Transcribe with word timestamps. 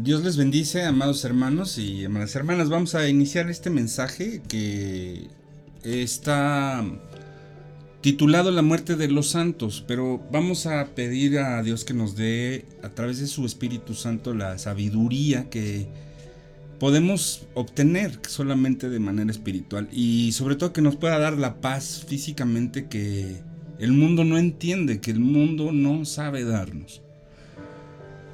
Dios 0.00 0.22
les 0.22 0.36
bendice, 0.36 0.84
amados 0.84 1.24
hermanos 1.24 1.76
y 1.76 2.04
amadas 2.04 2.36
hermanas. 2.36 2.68
Vamos 2.68 2.94
a 2.94 3.08
iniciar 3.08 3.50
este 3.50 3.68
mensaje 3.68 4.40
que 4.46 5.26
está 5.82 6.84
titulado 8.00 8.52
La 8.52 8.62
muerte 8.62 8.94
de 8.94 9.08
los 9.08 9.30
santos, 9.30 9.84
pero 9.88 10.22
vamos 10.30 10.66
a 10.66 10.86
pedir 10.94 11.40
a 11.40 11.60
Dios 11.64 11.84
que 11.84 11.94
nos 11.94 12.14
dé 12.14 12.64
a 12.84 12.90
través 12.90 13.18
de 13.18 13.26
su 13.26 13.44
Espíritu 13.44 13.94
Santo 13.94 14.34
la 14.34 14.56
sabiduría 14.58 15.50
que 15.50 15.88
podemos 16.78 17.48
obtener 17.54 18.20
solamente 18.28 18.88
de 18.90 19.00
manera 19.00 19.32
espiritual 19.32 19.88
y 19.90 20.30
sobre 20.30 20.54
todo 20.54 20.72
que 20.72 20.80
nos 20.80 20.94
pueda 20.94 21.18
dar 21.18 21.36
la 21.36 21.60
paz 21.60 22.04
físicamente 22.06 22.86
que 22.86 23.38
el 23.80 23.90
mundo 23.90 24.22
no 24.22 24.38
entiende, 24.38 25.00
que 25.00 25.10
el 25.10 25.18
mundo 25.18 25.72
no 25.72 26.04
sabe 26.04 26.44
darnos. 26.44 27.02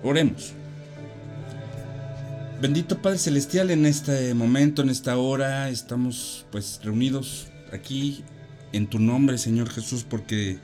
Oremos. 0.02 0.52
Bendito 2.60 3.02
Padre 3.02 3.18
Celestial, 3.18 3.70
en 3.70 3.84
este 3.84 4.32
momento, 4.32 4.82
en 4.82 4.88
esta 4.88 5.18
hora, 5.18 5.68
estamos 5.68 6.46
pues 6.50 6.80
reunidos 6.82 7.48
aquí 7.72 8.22
en 8.72 8.86
tu 8.86 9.00
nombre, 9.00 9.38
Señor 9.38 9.68
Jesús, 9.68 10.04
porque 10.08 10.58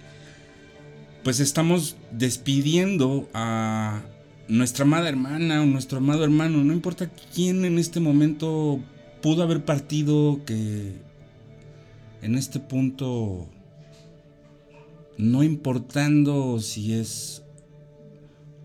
pues 1.25 1.41
estamos 1.41 1.97
despidiendo 2.13 3.29
a 3.35 4.03
nuestra 4.49 4.85
amada 4.85 5.09
hermana 5.09 5.63
o 5.63 5.67
nuestro 5.67 5.99
amado 5.99 6.25
hermano, 6.25 6.65
no 6.65 6.73
importa 6.73 7.11
quién 7.35 7.65
en 7.65 7.79
este 7.79 8.01
momento 8.01 8.81
pudo 9.21 9.43
haber 9.43 9.65
partido, 9.65 10.41
que 10.47 10.93
en 12.23 12.37
este 12.37 12.61
punto, 12.61 13.49
no 15.19 15.43
importando 15.43 16.61
si 16.61 16.95
es 16.95 17.43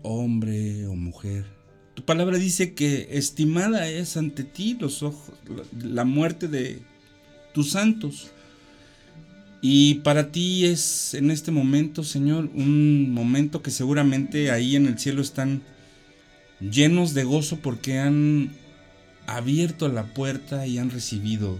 hombre 0.02 0.86
o 0.86 0.94
mujer, 0.94 1.55
tu 1.96 2.04
palabra 2.04 2.36
dice 2.36 2.74
que 2.74 3.08
estimada 3.12 3.88
es 3.88 4.18
ante 4.18 4.44
ti 4.44 4.76
los 4.78 5.02
ojos, 5.02 5.34
la 5.82 6.04
muerte 6.04 6.46
de 6.46 6.82
tus 7.54 7.70
santos. 7.70 8.32
Y 9.62 9.94
para 9.96 10.30
ti 10.30 10.66
es 10.66 11.14
en 11.14 11.30
este 11.30 11.52
momento, 11.52 12.04
Señor, 12.04 12.50
un 12.54 13.10
momento 13.12 13.62
que 13.62 13.70
seguramente 13.70 14.50
ahí 14.50 14.76
en 14.76 14.86
el 14.86 14.98
cielo 14.98 15.22
están 15.22 15.62
llenos 16.60 17.14
de 17.14 17.24
gozo 17.24 17.60
porque 17.62 17.98
han 17.98 18.50
abierto 19.26 19.88
la 19.88 20.04
puerta 20.04 20.66
y 20.66 20.76
han 20.76 20.90
recibido 20.90 21.58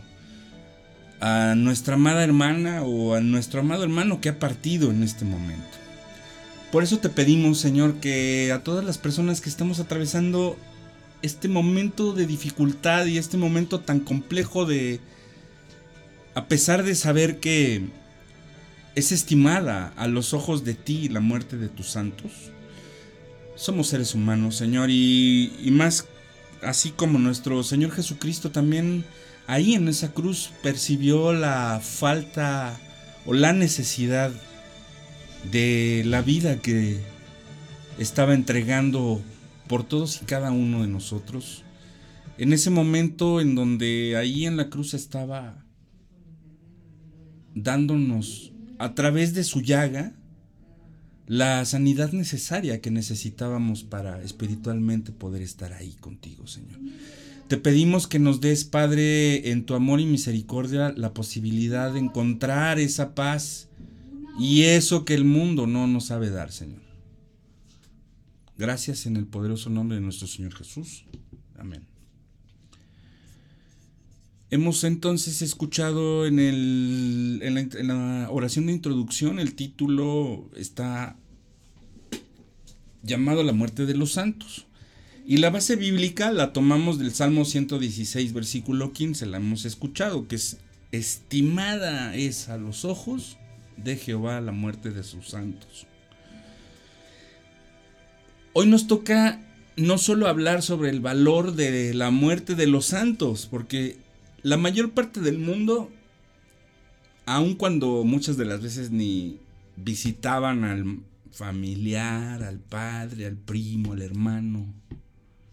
a 1.18 1.54
nuestra 1.56 1.94
amada 1.94 2.22
hermana 2.22 2.82
o 2.82 3.14
a 3.14 3.22
nuestro 3.22 3.60
amado 3.60 3.84
hermano 3.84 4.20
que 4.20 4.28
ha 4.28 4.38
partido 4.38 4.90
en 4.90 5.02
este 5.02 5.24
momento. 5.24 5.85
Por 6.72 6.82
eso 6.82 6.98
te 6.98 7.08
pedimos, 7.08 7.58
Señor, 7.58 8.00
que 8.00 8.52
a 8.52 8.62
todas 8.62 8.84
las 8.84 8.98
personas 8.98 9.40
que 9.40 9.48
estamos 9.48 9.80
atravesando 9.80 10.56
este 11.22 11.48
momento 11.48 12.12
de 12.12 12.26
dificultad 12.26 13.06
y 13.06 13.18
este 13.18 13.36
momento 13.36 13.80
tan 13.80 14.00
complejo 14.00 14.66
de, 14.66 15.00
a 16.34 16.46
pesar 16.48 16.82
de 16.82 16.94
saber 16.94 17.38
que 17.38 17.82
es 18.94 19.12
estimada 19.12 19.92
a 19.96 20.08
los 20.08 20.34
ojos 20.34 20.64
de 20.64 20.74
ti 20.74 21.08
la 21.08 21.20
muerte 21.20 21.56
de 21.56 21.68
tus 21.68 21.90
santos, 21.90 22.32
somos 23.54 23.88
seres 23.88 24.14
humanos, 24.14 24.56
Señor, 24.56 24.90
y, 24.90 25.50
más 25.72 26.06
así 26.62 26.90
como 26.90 27.18
nuestro 27.18 27.62
Señor 27.62 27.92
Jesucristo 27.92 28.50
también 28.50 29.04
ahí 29.46 29.74
en 29.74 29.88
esa 29.88 30.12
cruz 30.12 30.50
percibió 30.62 31.32
la 31.32 31.80
falta 31.82 32.78
o 33.24 33.34
la 33.34 33.52
necesidad 33.52 34.32
de 35.50 36.02
la 36.04 36.22
vida 36.22 36.60
que 36.60 36.98
estaba 37.98 38.34
entregando 38.34 39.20
por 39.68 39.84
todos 39.84 40.20
y 40.22 40.24
cada 40.24 40.50
uno 40.50 40.82
de 40.82 40.88
nosotros. 40.88 41.64
En 42.38 42.52
ese 42.52 42.70
momento 42.70 43.40
en 43.40 43.54
donde 43.54 44.16
ahí 44.16 44.46
en 44.46 44.56
la 44.56 44.68
cruz 44.68 44.94
estaba 44.94 45.64
dándonos 47.54 48.52
a 48.78 48.94
través 48.94 49.32
de 49.34 49.44
su 49.44 49.62
llaga 49.62 50.12
la 51.26 51.64
sanidad 51.64 52.12
necesaria 52.12 52.80
que 52.80 52.90
necesitábamos 52.90 53.82
para 53.82 54.22
espiritualmente 54.22 55.10
poder 55.10 55.42
estar 55.42 55.72
ahí 55.72 55.94
contigo, 55.94 56.46
Señor. 56.46 56.78
Te 57.48 57.56
pedimos 57.56 58.06
que 58.06 58.18
nos 58.18 58.40
des, 58.40 58.64
Padre, 58.64 59.50
en 59.50 59.64
tu 59.64 59.74
amor 59.74 60.00
y 60.00 60.06
misericordia, 60.06 60.92
la 60.96 61.14
posibilidad 61.14 61.92
de 61.92 62.00
encontrar 62.00 62.78
esa 62.78 63.14
paz 63.14 63.68
y 64.38 64.62
eso 64.62 65.04
que 65.04 65.14
el 65.14 65.24
mundo 65.24 65.66
no 65.66 65.86
nos 65.86 66.06
sabe 66.06 66.30
dar, 66.30 66.52
Señor. 66.52 66.80
Gracias 68.58 69.06
en 69.06 69.16
el 69.16 69.26
poderoso 69.26 69.70
nombre 69.70 69.96
de 69.96 70.02
nuestro 70.02 70.26
Señor 70.26 70.54
Jesús. 70.54 71.04
Amén. 71.58 71.86
Hemos 74.50 74.84
entonces 74.84 75.42
escuchado 75.42 76.24
en, 76.26 76.38
el, 76.38 77.40
en, 77.42 77.88
la, 77.88 78.28
oración 78.30 78.66
de 78.66 78.72
introducción, 78.72 79.40
el 79.40 79.54
título 79.54 80.48
está 80.56 81.16
llamado 83.02 83.42
La 83.42 83.52
muerte 83.52 83.86
de 83.86 83.94
los 83.94 84.12
santos. 84.12 84.66
Y 85.26 85.38
la 85.38 85.50
base 85.50 85.74
bíblica 85.74 86.30
la 86.30 86.52
tomamos 86.52 86.98
del 86.98 87.12
Salmo 87.12 87.44
116, 87.44 88.32
versículo 88.32 88.92
15, 88.92 89.26
la 89.26 89.38
hemos 89.38 89.64
escuchado, 89.64 90.28
que 90.28 90.36
es 90.36 90.58
estimada 90.92 92.14
es 92.14 92.48
a 92.48 92.56
los 92.56 92.84
ojos 92.84 93.36
de 93.76 93.96
Jehová 93.96 94.40
la 94.40 94.52
muerte 94.52 94.90
de 94.90 95.02
sus 95.02 95.28
santos. 95.28 95.86
Hoy 98.52 98.66
nos 98.66 98.86
toca 98.86 99.40
no 99.76 99.98
solo 99.98 100.28
hablar 100.28 100.62
sobre 100.62 100.90
el 100.90 101.00
valor 101.00 101.54
de 101.54 101.92
la 101.92 102.10
muerte 102.10 102.54
de 102.54 102.66
los 102.66 102.86
santos, 102.86 103.46
porque 103.50 103.98
la 104.42 104.56
mayor 104.56 104.92
parte 104.92 105.20
del 105.20 105.38
mundo, 105.38 105.90
aun 107.26 107.54
cuando 107.54 108.04
muchas 108.04 108.36
de 108.36 108.46
las 108.46 108.62
veces 108.62 108.90
ni 108.90 109.38
visitaban 109.76 110.64
al 110.64 111.00
familiar, 111.30 112.42
al 112.42 112.58
padre, 112.58 113.26
al 113.26 113.36
primo, 113.36 113.92
al 113.92 114.00
hermano, 114.00 114.72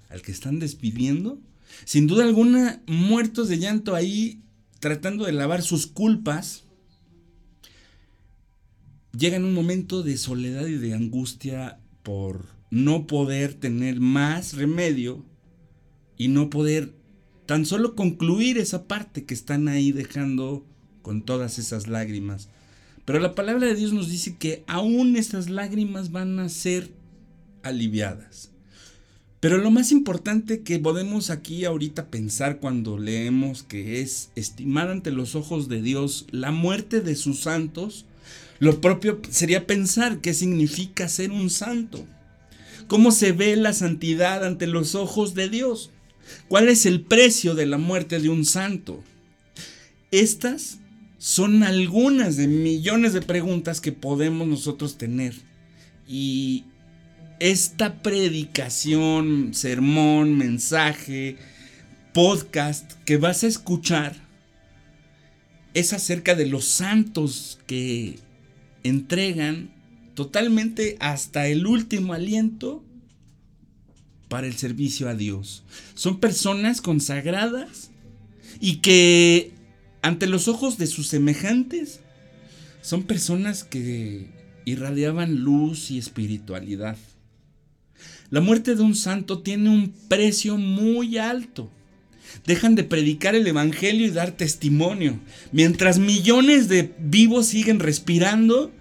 al 0.09 0.21
que 0.21 0.31
están 0.31 0.59
despidiendo, 0.59 1.39
sin 1.83 2.07
duda 2.07 2.23
alguna 2.23 2.81
muertos 2.87 3.49
de 3.49 3.57
llanto 3.57 3.95
ahí 3.95 4.41
tratando 4.79 5.25
de 5.25 5.33
lavar 5.33 5.61
sus 5.61 5.87
culpas, 5.87 6.63
llega 9.17 9.37
en 9.37 9.45
un 9.45 9.53
momento 9.53 10.03
de 10.03 10.17
soledad 10.17 10.65
y 10.65 10.77
de 10.77 10.93
angustia 10.93 11.79
por 12.01 12.47
no 12.69 13.05
poder 13.07 13.53
tener 13.53 13.99
más 13.99 14.53
remedio 14.53 15.23
y 16.17 16.27
no 16.27 16.49
poder 16.49 16.93
tan 17.45 17.65
solo 17.65 17.95
concluir 17.95 18.57
esa 18.57 18.87
parte 18.87 19.25
que 19.25 19.33
están 19.33 19.67
ahí 19.67 19.91
dejando 19.91 20.65
con 21.01 21.21
todas 21.21 21.59
esas 21.59 21.87
lágrimas. 21.87 22.49
Pero 23.05 23.19
la 23.19 23.35
palabra 23.35 23.67
de 23.67 23.75
Dios 23.75 23.93
nos 23.93 24.09
dice 24.09 24.37
que 24.37 24.63
aún 24.65 25.15
esas 25.15 25.49
lágrimas 25.49 26.11
van 26.11 26.39
a 26.39 26.49
ser 26.49 26.89
aliviadas. 27.61 28.49
Pero 29.39 29.57
lo 29.57 29.71
más 29.71 29.91
importante 29.91 30.61
que 30.61 30.79
podemos 30.79 31.29
aquí 31.29 31.65
ahorita 31.65 32.07
pensar 32.07 32.59
cuando 32.59 32.97
leemos 32.97 33.61
que 33.61 33.99
es 33.99 34.31
estimar 34.35 34.89
ante 34.89 35.11
los 35.11 35.35
ojos 35.35 35.67
de 35.67 35.81
Dios 35.81 36.27
la 36.31 36.51
muerte 36.51 37.01
de 37.01 37.15
sus 37.15 37.41
santos, 37.41 38.05
lo 38.63 38.79
propio 38.79 39.19
sería 39.29 39.67
pensar 39.67 40.19
qué 40.21 40.33
significa 40.33 41.09
ser 41.09 41.31
un 41.31 41.49
santo. 41.49 42.07
¿Cómo 42.87 43.11
se 43.11 43.33
ve 43.33 43.57
la 43.57 43.73
santidad 43.73 44.45
ante 44.45 44.67
los 44.67 44.95
ojos 44.95 45.33
de 45.33 45.49
Dios? 45.49 45.91
¿Cuál 46.47 46.69
es 46.69 46.85
el 46.85 47.01
precio 47.01 47.55
de 47.55 47.65
la 47.65 47.77
muerte 47.77 48.21
de 48.21 48.29
un 48.29 48.45
santo? 48.45 49.03
Estas 50.11 50.79
son 51.17 51.63
algunas 51.63 52.37
de 52.37 52.47
millones 52.47 53.11
de 53.11 53.21
preguntas 53.21 53.81
que 53.81 53.91
podemos 53.91 54.47
nosotros 54.47 54.97
tener. 54.97 55.33
Y 56.07 56.63
esta 57.41 58.01
predicación, 58.01 59.53
sermón, 59.53 60.37
mensaje, 60.37 61.35
podcast 62.13 62.93
que 63.03 63.17
vas 63.17 63.43
a 63.43 63.47
escuchar 63.47 64.15
es 65.73 65.91
acerca 65.91 66.33
de 66.35 66.45
los 66.45 66.63
santos 66.63 67.59
que 67.67 68.19
entregan 68.83 69.71
totalmente 70.15 70.97
hasta 70.99 71.47
el 71.47 71.65
último 71.65 72.13
aliento 72.13 72.83
para 74.29 74.47
el 74.47 74.55
servicio 74.55 75.09
a 75.09 75.15
Dios. 75.15 75.63
Son 75.95 76.19
personas 76.19 76.81
consagradas 76.81 77.91
y 78.59 78.77
que 78.77 79.51
ante 80.01 80.27
los 80.27 80.47
ojos 80.47 80.77
de 80.77 80.87
sus 80.87 81.07
semejantes 81.07 82.01
son 82.81 83.03
personas 83.03 83.63
que 83.63 84.27
irradiaban 84.65 85.39
luz 85.39 85.91
y 85.91 85.97
espiritualidad. 85.97 86.97
La 88.29 88.41
muerte 88.41 88.75
de 88.75 88.81
un 88.81 88.95
santo 88.95 89.41
tiene 89.41 89.69
un 89.69 89.93
precio 90.07 90.57
muy 90.57 91.17
alto. 91.17 91.69
Dejan 92.45 92.75
de 92.75 92.83
predicar 92.83 93.35
el 93.35 93.47
Evangelio 93.47 94.05
y 94.05 94.11
dar 94.11 94.31
testimonio. 94.31 95.19
Mientras 95.51 95.99
millones 95.99 96.67
de 96.67 96.93
vivos 96.99 97.47
siguen 97.47 97.79
respirando 97.79 98.71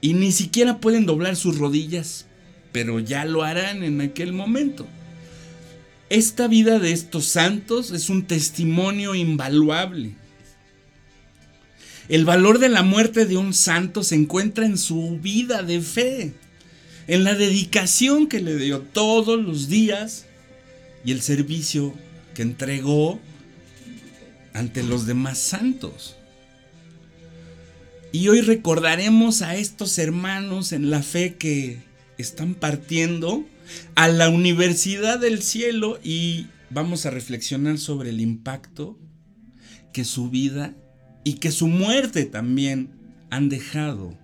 y 0.00 0.14
ni 0.14 0.32
siquiera 0.32 0.78
pueden 0.80 1.06
doblar 1.06 1.36
sus 1.36 1.58
rodillas, 1.58 2.26
pero 2.72 3.00
ya 3.00 3.24
lo 3.24 3.42
harán 3.42 3.82
en 3.82 4.00
aquel 4.00 4.32
momento. 4.32 4.86
Esta 6.08 6.48
vida 6.48 6.78
de 6.78 6.92
estos 6.92 7.26
santos 7.26 7.92
es 7.92 8.10
un 8.10 8.24
testimonio 8.24 9.14
invaluable. 9.14 10.16
El 12.08 12.24
valor 12.24 12.58
de 12.58 12.68
la 12.68 12.82
muerte 12.82 13.26
de 13.26 13.36
un 13.36 13.54
santo 13.54 14.02
se 14.02 14.16
encuentra 14.16 14.66
en 14.66 14.76
su 14.76 15.20
vida 15.22 15.62
de 15.62 15.80
fe, 15.80 16.34
en 17.06 17.22
la 17.22 17.34
dedicación 17.34 18.26
que 18.26 18.40
le 18.40 18.56
dio 18.56 18.80
todos 18.80 19.40
los 19.40 19.68
días 19.68 20.26
y 21.04 21.12
el 21.12 21.22
servicio 21.22 21.94
que 22.40 22.44
entregó 22.44 23.20
ante 24.54 24.82
los 24.82 25.04
demás 25.04 25.36
santos. 25.36 26.16
Y 28.12 28.28
hoy 28.28 28.40
recordaremos 28.40 29.42
a 29.42 29.56
estos 29.56 29.98
hermanos 29.98 30.72
en 30.72 30.88
la 30.88 31.02
fe 31.02 31.34
que 31.34 31.82
están 32.16 32.54
partiendo 32.54 33.44
a 33.94 34.08
la 34.08 34.30
universidad 34.30 35.18
del 35.18 35.42
cielo 35.42 36.00
y 36.02 36.46
vamos 36.70 37.04
a 37.04 37.10
reflexionar 37.10 37.76
sobre 37.76 38.08
el 38.08 38.22
impacto 38.22 38.98
que 39.92 40.06
su 40.06 40.30
vida 40.30 40.74
y 41.24 41.34
que 41.34 41.50
su 41.50 41.66
muerte 41.66 42.24
también 42.24 42.88
han 43.28 43.50
dejado 43.50 44.16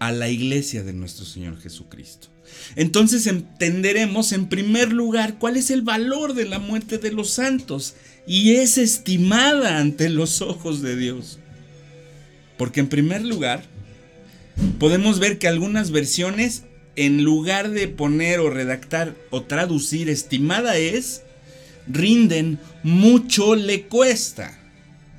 a 0.00 0.10
la 0.10 0.28
iglesia 0.28 0.82
de 0.82 0.92
nuestro 0.92 1.24
Señor 1.24 1.56
Jesucristo. 1.60 2.31
Entonces 2.76 3.26
entenderemos 3.26 4.32
en 4.32 4.48
primer 4.48 4.92
lugar 4.92 5.38
cuál 5.38 5.56
es 5.56 5.70
el 5.70 5.82
valor 5.82 6.34
de 6.34 6.46
la 6.46 6.58
muerte 6.58 6.98
de 6.98 7.12
los 7.12 7.30
santos 7.30 7.94
y 8.26 8.54
es 8.54 8.78
estimada 8.78 9.78
ante 9.78 10.08
los 10.08 10.42
ojos 10.42 10.82
de 10.82 10.96
Dios. 10.96 11.38
Porque 12.56 12.80
en 12.80 12.88
primer 12.88 13.24
lugar, 13.24 13.64
podemos 14.78 15.18
ver 15.18 15.38
que 15.38 15.48
algunas 15.48 15.90
versiones, 15.90 16.64
en 16.96 17.24
lugar 17.24 17.70
de 17.70 17.88
poner 17.88 18.40
o 18.40 18.50
redactar 18.50 19.16
o 19.30 19.42
traducir 19.42 20.08
estimada 20.08 20.76
es, 20.76 21.22
rinden 21.88 22.58
mucho 22.82 23.54
le 23.56 23.82
cuesta. 23.82 24.58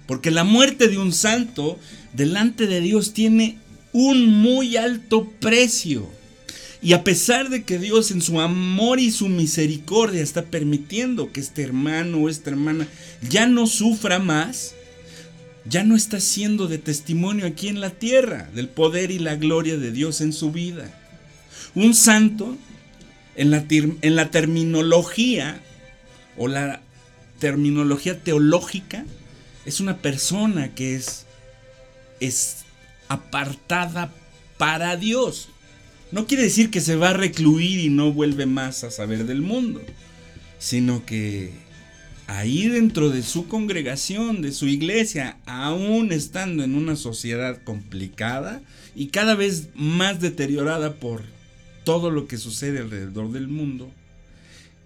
Porque 0.07 0.31
la 0.31 0.44
muerte 0.44 0.88
de 0.88 0.97
un 0.97 1.13
santo 1.13 1.79
delante 2.13 2.68
de 2.68 2.81
Dios 2.81 3.13
tiene 3.13 3.57
un 3.91 4.25
muy 4.27 4.77
alto 4.77 5.29
precio. 5.39 6.09
Y 6.83 6.91
a 6.91 7.06
pesar 7.06 7.50
de 7.50 7.63
que 7.63 7.80
Dios 7.80 8.12
en 8.12 8.21
su 8.21 8.41
amor 8.41 9.00
y 9.00 9.09
su 9.09 9.30
misericordia 9.30 10.21
está 10.21 10.44
permitiendo 10.44 11.31
que 11.31 11.39
este 11.39 11.63
hermano 11.63 12.18
o 12.18 12.30
esta 12.30 12.50
hermana 12.50 12.88
ya 13.30 13.47
no 13.47 13.68
sufra 13.68 14.19
más, 14.19 14.75
ya 15.63 15.85
no 15.85 15.95
está 15.95 16.19
siendo 16.19 16.68
de 16.68 16.80
testimonio 16.80 17.47
aquí 17.47 17.69
en 17.69 17.80
la 17.80 17.91
tierra 17.91 18.50
del 18.53 18.68
poder 18.68 19.12
y 19.12 19.19
la 19.19 19.38
gloria 19.38 19.77
de 19.77 19.94
Dios 19.94 20.19
en 20.19 20.33
su 20.33 20.51
vida. 20.51 20.94
Un 21.74 21.94
santo, 21.94 22.57
en 23.38 23.50
la, 23.50 24.29
terminología 24.29 25.62
o 26.36 26.50
la 26.50 26.81
terminología 27.39 28.19
teológica, 28.19 29.06
es 29.65 29.79
una 29.79 30.00
persona 30.00 30.75
que 30.75 30.95
es, 30.95 31.27
es 32.19 32.65
apartada 33.07 34.13
para 34.57 34.97
Dios. 34.97 35.47
No 36.13 36.27
quiere 36.27 36.44
decir 36.44 36.69
que 36.69 36.80
se 36.80 36.95
va 36.95 37.10
a 37.10 37.13
recluir 37.13 37.80
y 37.80 37.89
no 37.89 38.13
vuelve 38.13 38.45
más 38.45 38.83
a 38.83 38.92
saber 38.92 39.25
del 39.25 39.42
mundo, 39.42 39.81
sino 40.60 41.04
que 41.07 41.50
ahí 42.27 42.68
dentro 42.68 43.10
de 43.10 43.24
su 43.24 43.48
congregación, 43.48 44.44
de 44.44 44.51
su 44.51 44.68
iglesia, 44.68 45.38
aún 45.48 46.12
estando 46.12 46.63
en 46.63 46.75
una 46.75 46.98
sociedad 46.98 47.63
complicada 47.63 48.62
y 48.95 49.07
cada 49.07 49.33
vez 49.33 49.69
más 49.74 50.21
deteriorada 50.21 50.94
por 50.98 51.24
todo 51.83 52.12
lo 52.12 52.27
que 52.27 52.38
sucede 52.38 52.77
alrededor 52.77 53.31
del 53.31 53.48
mundo, 53.48 53.89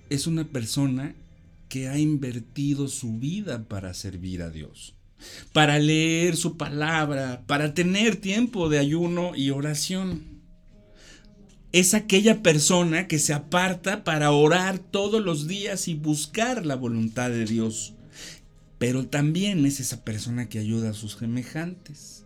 es 0.10 0.28
una 0.28 0.46
persona 0.46 1.14
que 1.68 1.90
ha 1.90 2.00
invertido 2.00 2.88
su 2.88 3.18
vida 3.20 3.66
para 3.66 3.94
servir 3.94 4.44
a 4.44 4.50
Dios, 4.50 4.94
para 5.52 5.78
leer 5.78 6.38
su 6.38 6.56
palabra, 6.56 7.44
para 7.48 7.74
tener 7.74 8.16
tiempo 8.16 8.70
de 8.70 8.80
ayuno 8.80 9.34
y 9.36 9.50
oración 9.50 10.37
es 11.72 11.94
aquella 11.94 12.42
persona 12.42 13.08
que 13.08 13.20
se 13.20 13.34
aparta 13.34 14.04
para 14.04 14.32
orar 14.32 14.80
todos 14.80 15.24
los 15.24 15.48
días 15.48 15.88
y 15.88 15.96
buscar 15.96 16.66
la 16.66 16.76
voluntad 16.76 17.30
de 17.30 17.46
Dios. 17.46 17.94
Pero 18.78 19.08
también 19.08 19.66
es 19.66 19.80
esa 19.80 20.04
persona 20.04 20.50
que 20.50 20.60
ayuda 20.60 20.92
a 20.92 20.94
sus 20.94 21.14
semejantes. 21.14 22.26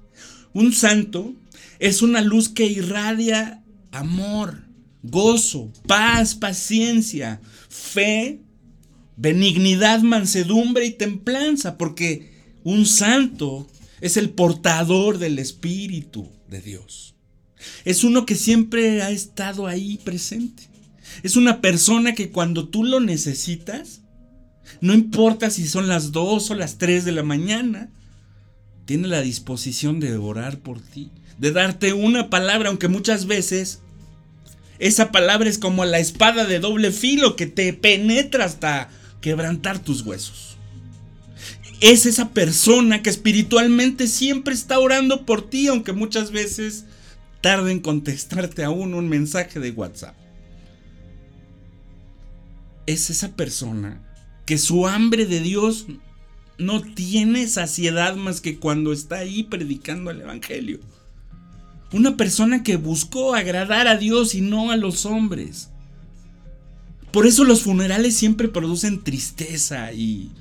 Un 0.53 0.73
santo 0.73 1.33
es 1.79 2.01
una 2.01 2.21
luz 2.21 2.49
que 2.49 2.65
irradia 2.65 3.63
amor, 3.91 4.65
gozo, 5.01 5.71
paz, 5.88 6.35
paciencia, 6.35 7.41
fe, 7.69 8.41
benignidad, 9.15 10.01
mansedumbre 10.01 10.85
y 10.85 10.91
templanza, 10.91 11.77
porque 11.77 12.31
un 12.63 12.85
santo 12.85 13.67
es 14.01 14.17
el 14.17 14.29
portador 14.29 15.17
del 15.17 15.39
Espíritu 15.39 16.29
de 16.49 16.61
Dios. 16.61 17.15
Es 17.85 18.03
uno 18.03 18.25
que 18.25 18.35
siempre 18.35 19.01
ha 19.01 19.11
estado 19.11 19.67
ahí 19.67 19.99
presente. 20.03 20.63
Es 21.23 21.35
una 21.35 21.61
persona 21.61 22.13
que 22.13 22.29
cuando 22.29 22.67
tú 22.67 22.83
lo 22.83 22.99
necesitas, 22.99 24.01
no 24.79 24.93
importa 24.93 25.49
si 25.49 25.67
son 25.67 25.87
las 25.87 26.11
2 26.11 26.51
o 26.51 26.55
las 26.55 26.77
3 26.77 27.05
de 27.05 27.11
la 27.11 27.23
mañana, 27.23 27.89
tiene 28.85 29.07
la 29.07 29.21
disposición 29.21 29.99
de 29.99 30.15
orar 30.17 30.59
por 30.59 30.79
ti, 30.79 31.11
de 31.37 31.51
darte 31.51 31.93
una 31.93 32.29
palabra, 32.29 32.69
aunque 32.69 32.87
muchas 32.87 33.25
veces 33.25 33.81
esa 34.79 35.11
palabra 35.11 35.47
es 35.47 35.59
como 35.59 35.85
la 35.85 35.99
espada 35.99 36.45
de 36.45 36.59
doble 36.59 36.91
filo 36.91 37.35
que 37.35 37.45
te 37.45 37.71
penetra 37.73 38.45
hasta 38.45 38.89
quebrantar 39.21 39.79
tus 39.79 40.01
huesos. 40.01 40.57
Es 41.81 42.05
esa 42.05 42.29
persona 42.29 43.01
que 43.03 43.09
espiritualmente 43.09 44.07
siempre 44.07 44.53
está 44.53 44.79
orando 44.79 45.25
por 45.25 45.47
ti, 45.47 45.67
aunque 45.67 45.93
muchas 45.93 46.31
veces 46.31 46.85
tarde 47.41 47.71
en 47.71 47.79
contestarte 47.79 48.63
aún 48.63 48.93
un 48.93 49.09
mensaje 49.09 49.59
de 49.59 49.71
WhatsApp. 49.71 50.15
Es 52.85 53.09
esa 53.09 53.35
persona 53.35 54.01
que 54.45 54.57
su 54.57 54.88
hambre 54.88 55.25
de 55.25 55.39
Dios 55.39 55.88
no 56.57 56.81
tiene 56.81 57.47
saciedad 57.47 58.15
más 58.15 58.41
que 58.41 58.59
cuando 58.59 58.93
está 58.93 59.17
ahí 59.17 59.43
predicando 59.43 60.11
el 60.11 60.21
Evangelio. 60.21 60.79
Una 61.91 62.15
persona 62.15 62.63
que 62.63 62.77
buscó 62.77 63.35
agradar 63.35 63.88
a 63.88 63.97
Dios 63.97 64.35
y 64.35 64.41
no 64.41 64.71
a 64.71 64.77
los 64.77 65.05
hombres. 65.05 65.69
Por 67.12 67.27
eso 67.27 67.43
los 67.43 67.63
funerales 67.63 68.15
siempre 68.15 68.48
producen 68.48 69.03
tristeza 69.03 69.91
y 69.91 70.31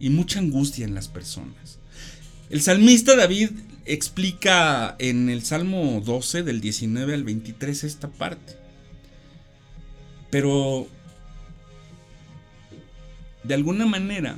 mucha 0.00 0.40
angustia 0.40 0.84
en 0.84 0.94
las 0.94 1.08
personas. 1.08 1.78
El 2.50 2.60
salmista 2.62 3.16
David 3.16 3.50
explica 3.88 4.94
en 4.98 5.30
el 5.30 5.42
Salmo 5.42 6.02
12 6.04 6.42
del 6.42 6.60
19 6.60 7.14
al 7.14 7.24
23 7.24 7.84
esta 7.84 8.08
parte. 8.08 8.54
Pero 10.30 10.86
de 13.44 13.54
alguna 13.54 13.86
manera 13.86 14.36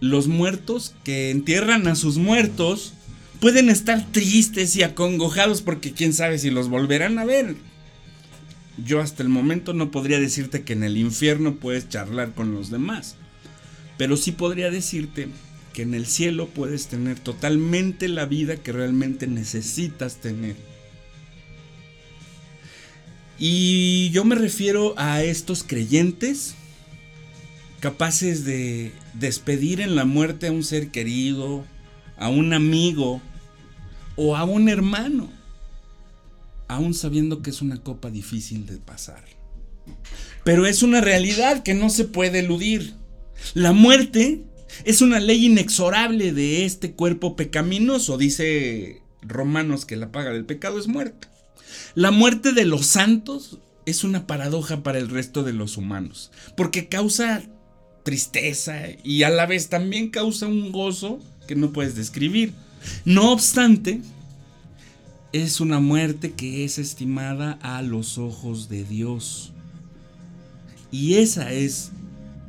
los 0.00 0.28
muertos 0.28 0.94
que 1.04 1.30
entierran 1.30 1.88
a 1.88 1.96
sus 1.96 2.18
muertos 2.18 2.92
pueden 3.40 3.68
estar 3.68 4.06
tristes 4.12 4.76
y 4.76 4.82
acongojados 4.82 5.62
porque 5.62 5.92
quién 5.92 6.12
sabe 6.12 6.38
si 6.38 6.50
los 6.50 6.68
volverán 6.68 7.18
a 7.18 7.24
ver. 7.24 7.56
Yo 8.84 9.00
hasta 9.00 9.22
el 9.22 9.28
momento 9.28 9.72
no 9.72 9.90
podría 9.90 10.20
decirte 10.20 10.62
que 10.62 10.74
en 10.74 10.84
el 10.84 10.96
infierno 10.96 11.56
puedes 11.56 11.88
charlar 11.88 12.32
con 12.32 12.54
los 12.54 12.70
demás, 12.70 13.16
pero 13.96 14.16
sí 14.16 14.32
podría 14.32 14.70
decirte 14.70 15.28
que 15.76 15.82
en 15.82 15.92
el 15.92 16.06
cielo 16.06 16.48
puedes 16.48 16.86
tener 16.86 17.18
totalmente 17.18 18.08
la 18.08 18.24
vida 18.24 18.56
que 18.56 18.72
realmente 18.72 19.26
necesitas 19.26 20.16
tener. 20.22 20.56
Y 23.38 24.08
yo 24.08 24.24
me 24.24 24.36
refiero 24.36 24.94
a 24.96 25.22
estos 25.22 25.62
creyentes 25.62 26.54
capaces 27.80 28.46
de 28.46 28.90
despedir 29.12 29.82
en 29.82 29.96
la 29.96 30.06
muerte 30.06 30.46
a 30.46 30.52
un 30.52 30.64
ser 30.64 30.88
querido, 30.88 31.62
a 32.16 32.30
un 32.30 32.54
amigo 32.54 33.20
o 34.16 34.34
a 34.34 34.44
un 34.44 34.70
hermano, 34.70 35.28
aún 36.68 36.94
sabiendo 36.94 37.42
que 37.42 37.50
es 37.50 37.60
una 37.60 37.82
copa 37.82 38.10
difícil 38.10 38.64
de 38.64 38.78
pasar. 38.78 39.24
Pero 40.42 40.64
es 40.64 40.82
una 40.82 41.02
realidad 41.02 41.62
que 41.62 41.74
no 41.74 41.90
se 41.90 42.06
puede 42.06 42.38
eludir. 42.38 42.94
La 43.52 43.74
muerte 43.74 44.42
es 44.84 45.00
una 45.00 45.20
ley 45.20 45.46
inexorable 45.46 46.32
de 46.32 46.64
este 46.64 46.92
cuerpo 46.92 47.36
pecaminoso. 47.36 48.18
Dice 48.18 49.02
Romanos 49.22 49.84
que 49.84 49.96
la 49.96 50.12
paga 50.12 50.30
del 50.30 50.44
pecado 50.44 50.78
es 50.78 50.88
muerte. 50.88 51.28
La 51.94 52.10
muerte 52.10 52.52
de 52.52 52.64
los 52.64 52.86
santos 52.86 53.58
es 53.86 54.04
una 54.04 54.26
paradoja 54.26 54.82
para 54.82 54.98
el 54.98 55.08
resto 55.08 55.44
de 55.44 55.52
los 55.52 55.76
humanos, 55.76 56.30
porque 56.56 56.88
causa 56.88 57.42
tristeza 58.02 58.82
y 59.02 59.22
a 59.22 59.30
la 59.30 59.46
vez 59.46 59.68
también 59.68 60.10
causa 60.10 60.46
un 60.46 60.72
gozo 60.72 61.20
que 61.46 61.56
no 61.56 61.72
puedes 61.72 61.94
describir. 61.94 62.52
No 63.04 63.32
obstante, 63.32 64.00
es 65.32 65.60
una 65.60 65.80
muerte 65.80 66.32
que 66.32 66.64
es 66.64 66.78
estimada 66.78 67.58
a 67.62 67.82
los 67.82 68.18
ojos 68.18 68.68
de 68.68 68.84
Dios. 68.84 69.52
Y 70.90 71.14
esa 71.14 71.52
es 71.52 71.90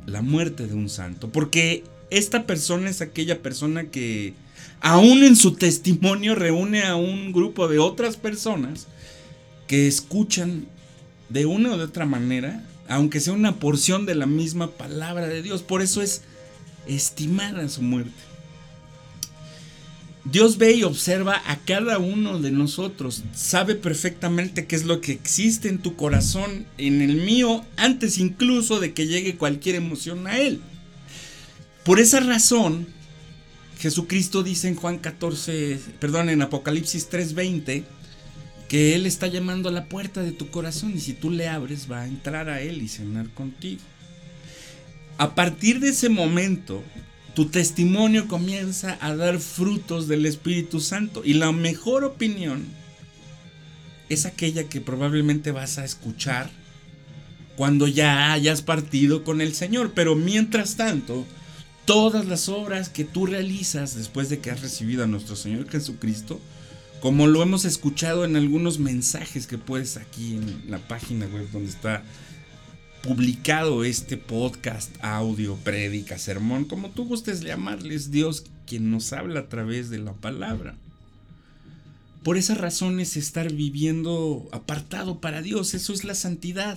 la 0.06 0.22
muerte 0.22 0.66
de 0.66 0.74
un 0.74 0.88
santo. 0.88 1.30
Porque 1.30 1.84
esta 2.10 2.46
persona 2.46 2.90
es 2.90 3.00
aquella 3.00 3.42
persona 3.42 3.84
que 3.84 4.34
aún 4.80 5.22
en 5.24 5.36
su 5.36 5.54
testimonio 5.54 6.34
reúne 6.34 6.84
a 6.84 6.96
un 6.96 7.32
grupo 7.32 7.68
de 7.68 7.78
otras 7.78 8.16
personas 8.16 8.86
que 9.66 9.86
escuchan 9.86 10.66
de 11.28 11.46
una 11.46 11.72
o 11.72 11.78
de 11.78 11.84
otra 11.84 12.06
manera, 12.06 12.64
aunque 12.88 13.20
sea 13.20 13.34
una 13.34 13.56
porción 13.56 14.06
de 14.06 14.14
la 14.14 14.26
misma 14.26 14.70
palabra 14.70 15.26
de 15.26 15.42
Dios. 15.42 15.62
Por 15.62 15.82
eso 15.82 16.00
es 16.00 16.22
estimada 16.86 17.68
su 17.68 17.82
muerte. 17.82 18.28
Dios 20.24 20.58
ve 20.58 20.72
y 20.72 20.82
observa 20.82 21.40
a 21.46 21.56
cada 21.56 21.98
uno 21.98 22.38
de 22.38 22.50
nosotros, 22.50 23.24
sabe 23.32 23.74
perfectamente 23.74 24.66
qué 24.66 24.76
es 24.76 24.84
lo 24.84 25.00
que 25.00 25.12
existe 25.12 25.68
en 25.68 25.78
tu 25.78 25.96
corazón, 25.96 26.66
en 26.76 27.00
el 27.00 27.16
mío, 27.16 27.64
antes 27.76 28.18
incluso 28.18 28.78
de 28.78 28.92
que 28.92 29.06
llegue 29.06 29.36
cualquier 29.36 29.76
emoción 29.76 30.26
a 30.26 30.38
Él. 30.38 30.60
Por 31.88 32.00
esa 32.00 32.20
razón, 32.20 32.86
Jesucristo 33.78 34.42
dice 34.42 34.68
en 34.68 34.74
Juan 34.74 34.98
14, 34.98 35.80
perdón, 35.98 36.28
en 36.28 36.42
Apocalipsis 36.42 37.08
3:20, 37.08 37.82
que 38.68 38.94
Él 38.94 39.06
está 39.06 39.26
llamando 39.26 39.70
a 39.70 39.72
la 39.72 39.86
puerta 39.86 40.22
de 40.22 40.32
tu 40.32 40.50
corazón 40.50 40.92
y 40.94 41.00
si 41.00 41.14
tú 41.14 41.30
le 41.30 41.48
abres 41.48 41.90
va 41.90 42.02
a 42.02 42.06
entrar 42.06 42.50
a 42.50 42.60
Él 42.60 42.82
y 42.82 42.88
cenar 42.88 43.30
contigo. 43.30 43.80
A 45.16 45.34
partir 45.34 45.80
de 45.80 45.88
ese 45.88 46.10
momento, 46.10 46.84
tu 47.34 47.46
testimonio 47.46 48.28
comienza 48.28 48.98
a 49.00 49.16
dar 49.16 49.38
frutos 49.38 50.08
del 50.08 50.26
Espíritu 50.26 50.80
Santo. 50.80 51.22
Y 51.24 51.32
la 51.32 51.52
mejor 51.52 52.04
opinión 52.04 52.66
es 54.10 54.26
aquella 54.26 54.64
que 54.64 54.82
probablemente 54.82 55.52
vas 55.52 55.78
a 55.78 55.86
escuchar 55.86 56.50
cuando 57.56 57.88
ya 57.88 58.34
hayas 58.34 58.60
partido 58.60 59.24
con 59.24 59.40
el 59.40 59.54
Señor. 59.54 59.92
Pero 59.94 60.16
mientras 60.16 60.76
tanto, 60.76 61.26
todas 61.88 62.26
las 62.26 62.50
obras 62.50 62.90
que 62.90 63.06
tú 63.06 63.24
realizas 63.24 63.96
después 63.96 64.28
de 64.28 64.40
que 64.40 64.50
has 64.50 64.60
recibido 64.60 65.04
a 65.04 65.06
nuestro 65.06 65.36
Señor 65.36 65.70
Jesucristo, 65.70 66.38
como 67.00 67.26
lo 67.26 67.42
hemos 67.42 67.64
escuchado 67.64 68.26
en 68.26 68.36
algunos 68.36 68.78
mensajes 68.78 69.46
que 69.46 69.56
puedes 69.56 69.96
aquí 69.96 70.34
en 70.34 70.70
la 70.70 70.86
página 70.86 71.24
web 71.24 71.48
donde 71.50 71.70
está 71.70 72.02
publicado 73.02 73.84
este 73.84 74.18
podcast, 74.18 74.94
audio, 75.00 75.56
prédica, 75.56 76.18
sermón, 76.18 76.66
como 76.66 76.90
tú 76.90 77.06
gustes 77.06 77.40
llamarles, 77.40 78.10
Dios 78.10 78.44
quien 78.66 78.90
nos 78.90 79.14
habla 79.14 79.40
a 79.40 79.48
través 79.48 79.88
de 79.88 79.96
la 79.96 80.12
palabra. 80.12 80.76
Por 82.22 82.36
esa 82.36 82.54
razón 82.54 83.00
es 83.00 83.16
estar 83.16 83.50
viviendo 83.50 84.46
apartado 84.52 85.20
para 85.20 85.40
Dios, 85.40 85.72
eso 85.72 85.94
es 85.94 86.04
la 86.04 86.14
santidad. 86.14 86.76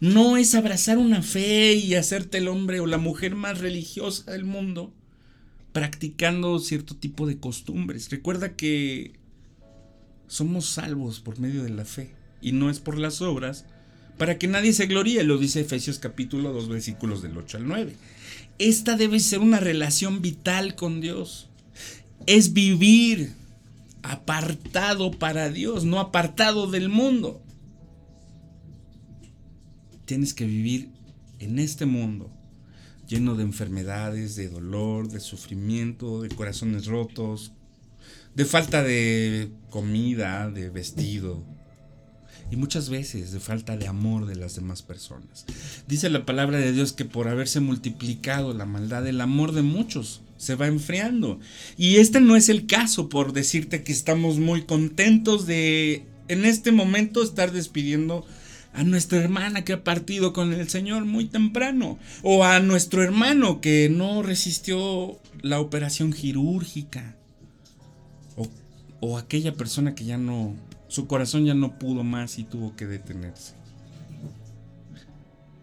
No 0.00 0.36
es 0.36 0.54
abrazar 0.54 0.98
una 0.98 1.22
fe 1.22 1.74
y 1.74 1.94
hacerte 1.94 2.38
el 2.38 2.48
hombre 2.48 2.80
o 2.80 2.86
la 2.86 2.98
mujer 2.98 3.34
más 3.34 3.58
religiosa 3.58 4.30
del 4.32 4.44
mundo 4.44 4.92
practicando 5.72 6.58
cierto 6.58 6.96
tipo 6.96 7.26
de 7.26 7.38
costumbres. 7.38 8.10
Recuerda 8.10 8.56
que 8.56 9.12
somos 10.26 10.66
salvos 10.66 11.20
por 11.20 11.38
medio 11.38 11.62
de 11.62 11.70
la 11.70 11.84
fe 11.84 12.14
y 12.40 12.52
no 12.52 12.70
es 12.70 12.80
por 12.80 12.98
las 12.98 13.22
obras, 13.22 13.64
para 14.16 14.38
que 14.38 14.48
nadie 14.48 14.72
se 14.72 14.86
gloríe, 14.86 15.22
lo 15.22 15.38
dice 15.38 15.60
Efesios 15.60 15.98
capítulo 15.98 16.52
2 16.52 16.68
versículos 16.68 17.22
del 17.22 17.36
8 17.36 17.58
al 17.58 17.68
9. 17.68 17.94
Esta 18.58 18.96
debe 18.96 19.20
ser 19.20 19.38
una 19.38 19.60
relación 19.60 20.20
vital 20.20 20.74
con 20.74 21.00
Dios. 21.00 21.48
Es 22.26 22.52
vivir 22.52 23.32
apartado 24.02 25.12
para 25.12 25.50
Dios, 25.50 25.84
no 25.84 26.00
apartado 26.00 26.68
del 26.68 26.88
mundo. 26.88 27.40
Tienes 30.08 30.32
que 30.32 30.46
vivir 30.46 30.88
en 31.38 31.58
este 31.58 31.84
mundo 31.84 32.30
lleno 33.06 33.34
de 33.34 33.42
enfermedades, 33.42 34.36
de 34.36 34.48
dolor, 34.48 35.10
de 35.10 35.20
sufrimiento, 35.20 36.22
de 36.22 36.30
corazones 36.30 36.86
rotos, 36.86 37.52
de 38.34 38.46
falta 38.46 38.82
de 38.82 39.50
comida, 39.68 40.50
de 40.50 40.70
vestido, 40.70 41.44
y 42.50 42.56
muchas 42.56 42.88
veces 42.88 43.32
de 43.32 43.38
falta 43.38 43.76
de 43.76 43.86
amor 43.86 44.24
de 44.24 44.36
las 44.36 44.56
demás 44.56 44.80
personas. 44.80 45.44
Dice 45.86 46.08
la 46.08 46.24
palabra 46.24 46.56
de 46.56 46.72
Dios 46.72 46.94
que 46.94 47.04
por 47.04 47.28
haberse 47.28 47.60
multiplicado 47.60 48.54
la 48.54 48.64
maldad, 48.64 49.06
el 49.06 49.20
amor 49.20 49.52
de 49.52 49.60
muchos 49.60 50.22
se 50.38 50.54
va 50.54 50.68
enfriando. 50.68 51.38
Y 51.76 51.96
este 51.96 52.22
no 52.22 52.34
es 52.34 52.48
el 52.48 52.66
caso 52.66 53.10
por 53.10 53.34
decirte 53.34 53.82
que 53.82 53.92
estamos 53.92 54.38
muy 54.38 54.62
contentos 54.62 55.46
de 55.46 56.06
en 56.28 56.46
este 56.46 56.72
momento 56.72 57.22
estar 57.22 57.52
despidiendo 57.52 58.24
a 58.72 58.84
nuestra 58.84 59.18
hermana 59.18 59.64
que 59.64 59.72
ha 59.72 59.84
partido 59.84 60.32
con 60.32 60.52
el 60.52 60.68
Señor 60.68 61.04
muy 61.04 61.26
temprano, 61.26 61.98
o 62.22 62.44
a 62.44 62.60
nuestro 62.60 63.02
hermano 63.02 63.60
que 63.60 63.88
no 63.88 64.22
resistió 64.22 65.18
la 65.42 65.60
operación 65.60 66.12
quirúrgica, 66.12 67.16
o, 68.36 68.48
o 69.00 69.18
aquella 69.18 69.54
persona 69.54 69.94
que 69.94 70.04
ya 70.04 70.18
no 70.18 70.54
su 70.88 71.06
corazón 71.06 71.44
ya 71.44 71.54
no 71.54 71.78
pudo 71.78 72.02
más 72.02 72.38
y 72.38 72.44
tuvo 72.44 72.74
que 72.74 72.86
detenerse. 72.86 73.52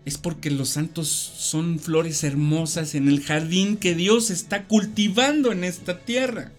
Es 0.05 0.19
porque 0.19 0.51
los 0.51 0.69
santos 0.69 1.07
son 1.07 1.79
flores 1.79 2.23
hermosas 2.23 2.93
en 2.93 3.07
el 3.07 3.21
jardín 3.21 3.77
que 3.77 3.95
Dios 3.95 4.29
está 4.29 4.65
cultivando 4.65 5.51
en 5.51 5.63
esta 5.63 5.99
tierra. 5.99 6.51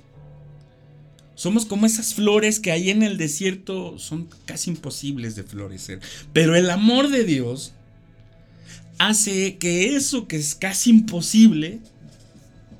Somos 1.36 1.66
como 1.66 1.84
esas 1.84 2.14
flores 2.14 2.58
que 2.58 2.72
ahí 2.72 2.90
en 2.90 3.02
el 3.02 3.18
desierto 3.18 3.98
son 3.98 4.28
casi 4.46 4.70
imposibles 4.70 5.36
de 5.36 5.44
florecer. 5.44 6.00
Pero 6.32 6.56
el 6.56 6.70
amor 6.70 7.10
de 7.10 7.24
Dios 7.24 7.74
hace 8.98 9.58
que 9.58 9.94
eso 9.94 10.26
que 10.26 10.36
es 10.36 10.54
casi 10.54 10.90
imposible, 10.90 11.80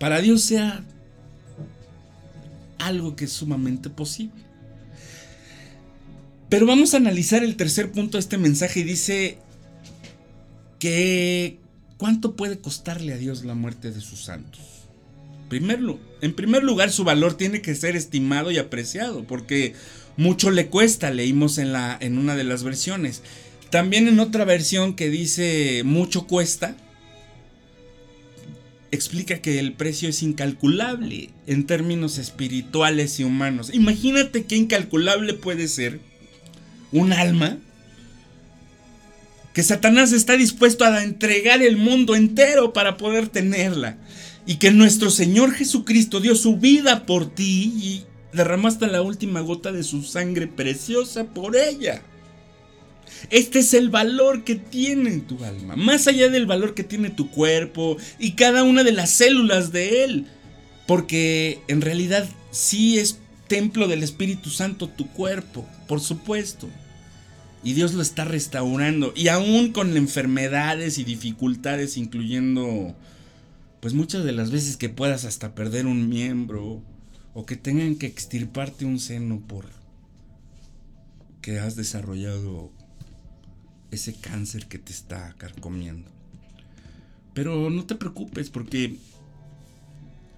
para 0.00 0.22
Dios 0.22 0.40
sea 0.40 0.82
algo 2.78 3.14
que 3.14 3.26
es 3.26 3.32
sumamente 3.32 3.90
posible. 3.90 4.42
Pero 6.48 6.64
vamos 6.64 6.94
a 6.94 6.96
analizar 6.96 7.44
el 7.44 7.56
tercer 7.56 7.92
punto 7.92 8.16
de 8.16 8.20
este 8.20 8.38
mensaje 8.38 8.80
y 8.80 8.84
dice 8.84 9.38
que 10.78 11.58
¿cuánto 11.98 12.36
puede 12.36 12.58
costarle 12.58 13.12
a 13.12 13.18
Dios 13.18 13.44
la 13.44 13.54
muerte 13.54 13.90
de 13.90 14.00
sus 14.00 14.24
santos? 14.24 14.85
En 15.50 16.34
primer 16.34 16.62
lugar, 16.62 16.90
su 16.90 17.04
valor 17.04 17.34
tiene 17.34 17.62
que 17.62 17.74
ser 17.74 17.96
estimado 17.96 18.50
y 18.50 18.58
apreciado, 18.58 19.24
porque 19.24 19.74
mucho 20.16 20.50
le 20.50 20.66
cuesta, 20.66 21.10
leímos 21.10 21.58
en, 21.58 21.72
en 22.00 22.18
una 22.18 22.34
de 22.34 22.44
las 22.44 22.64
versiones. 22.64 23.22
También 23.70 24.08
en 24.08 24.20
otra 24.20 24.44
versión 24.44 24.94
que 24.94 25.10
dice 25.10 25.82
mucho 25.84 26.26
cuesta, 26.26 26.76
explica 28.90 29.38
que 29.38 29.58
el 29.58 29.72
precio 29.72 30.08
es 30.08 30.22
incalculable 30.22 31.30
en 31.46 31.66
términos 31.66 32.18
espirituales 32.18 33.20
y 33.20 33.24
humanos. 33.24 33.70
Imagínate 33.72 34.44
qué 34.44 34.56
incalculable 34.56 35.34
puede 35.34 35.68
ser 35.68 36.00
un 36.92 37.12
alma 37.12 37.58
que 39.52 39.62
Satanás 39.62 40.12
está 40.12 40.36
dispuesto 40.36 40.84
a 40.84 41.02
entregar 41.02 41.62
el 41.62 41.76
mundo 41.76 42.14
entero 42.14 42.72
para 42.72 42.96
poder 42.96 43.28
tenerla. 43.28 43.96
Y 44.46 44.56
que 44.56 44.70
nuestro 44.70 45.10
Señor 45.10 45.52
Jesucristo 45.52 46.20
dio 46.20 46.36
su 46.36 46.56
vida 46.56 47.04
por 47.04 47.28
ti 47.28 47.72
y 47.76 48.04
derramó 48.32 48.68
hasta 48.68 48.86
la 48.86 49.02
última 49.02 49.40
gota 49.40 49.72
de 49.72 49.82
su 49.82 50.02
sangre 50.02 50.46
preciosa 50.46 51.24
por 51.24 51.56
ella. 51.56 52.02
Este 53.30 53.60
es 53.60 53.74
el 53.74 53.90
valor 53.90 54.44
que 54.44 54.56
tiene 54.56 55.18
tu 55.18 55.42
alma, 55.44 55.76
más 55.76 56.06
allá 56.06 56.28
del 56.28 56.46
valor 56.46 56.74
que 56.74 56.84
tiene 56.84 57.10
tu 57.10 57.30
cuerpo 57.30 57.96
y 58.18 58.32
cada 58.32 58.62
una 58.62 58.84
de 58.84 58.92
las 58.92 59.10
células 59.10 59.72
de 59.72 60.04
él. 60.04 60.26
Porque 60.86 61.60
en 61.66 61.80
realidad 61.80 62.28
sí 62.52 62.98
es 62.98 63.18
templo 63.48 63.88
del 63.88 64.02
Espíritu 64.02 64.50
Santo 64.50 64.88
tu 64.88 65.08
cuerpo, 65.08 65.66
por 65.88 66.00
supuesto. 66.00 66.68
Y 67.64 67.72
Dios 67.72 67.94
lo 67.94 68.02
está 68.02 68.24
restaurando. 68.24 69.12
Y 69.16 69.28
aún 69.28 69.72
con 69.72 69.96
enfermedades 69.96 70.98
y 70.98 71.04
dificultades, 71.04 71.96
incluyendo, 71.96 72.94
pues 73.86 73.94
muchas 73.94 74.24
de 74.24 74.32
las 74.32 74.50
veces 74.50 74.76
que 74.76 74.88
puedas 74.88 75.24
hasta 75.24 75.54
perder 75.54 75.86
un 75.86 76.08
miembro 76.08 76.82
o 77.34 77.46
que 77.46 77.54
tengan 77.54 77.94
que 77.94 78.06
extirparte 78.08 78.84
un 78.84 78.98
seno 78.98 79.38
por 79.38 79.66
que 81.40 81.60
has 81.60 81.76
desarrollado 81.76 82.72
ese 83.92 84.12
cáncer 84.14 84.66
que 84.66 84.80
te 84.80 84.90
está 84.90 85.36
carcomiendo. 85.38 86.10
Pero 87.32 87.70
no 87.70 87.86
te 87.86 87.94
preocupes 87.94 88.50
porque 88.50 88.96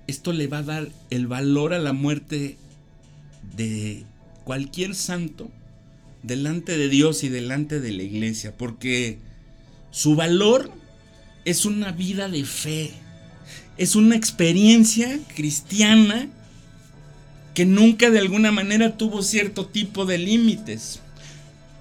esto 0.06 0.34
le 0.34 0.46
va 0.46 0.58
a 0.58 0.64
dar 0.64 0.90
el 1.08 1.26
valor 1.26 1.72
a 1.72 1.78
la 1.78 1.94
muerte 1.94 2.58
de 3.56 4.04
cualquier 4.44 4.94
santo 4.94 5.50
delante 6.22 6.76
de 6.76 6.90
Dios 6.90 7.24
y 7.24 7.30
delante 7.30 7.80
de 7.80 7.92
la 7.92 8.02
iglesia, 8.02 8.54
porque 8.58 9.16
su 9.90 10.16
valor 10.16 10.70
es 11.46 11.64
una 11.64 11.92
vida 11.92 12.28
de 12.28 12.44
fe, 12.44 12.92
es 13.78 13.94
una 13.94 14.16
experiencia 14.16 15.18
cristiana 15.34 16.28
que 17.54 17.64
nunca 17.64 18.10
de 18.10 18.18
alguna 18.18 18.52
manera 18.52 18.96
tuvo 18.96 19.22
cierto 19.22 19.66
tipo 19.66 20.04
de 20.04 20.18
límites, 20.18 21.00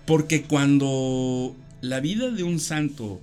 porque 0.05 0.43
cuando 0.43 1.55
la 1.81 1.99
vida 1.99 2.31
de 2.31 2.43
un 2.43 2.59
santo 2.59 3.19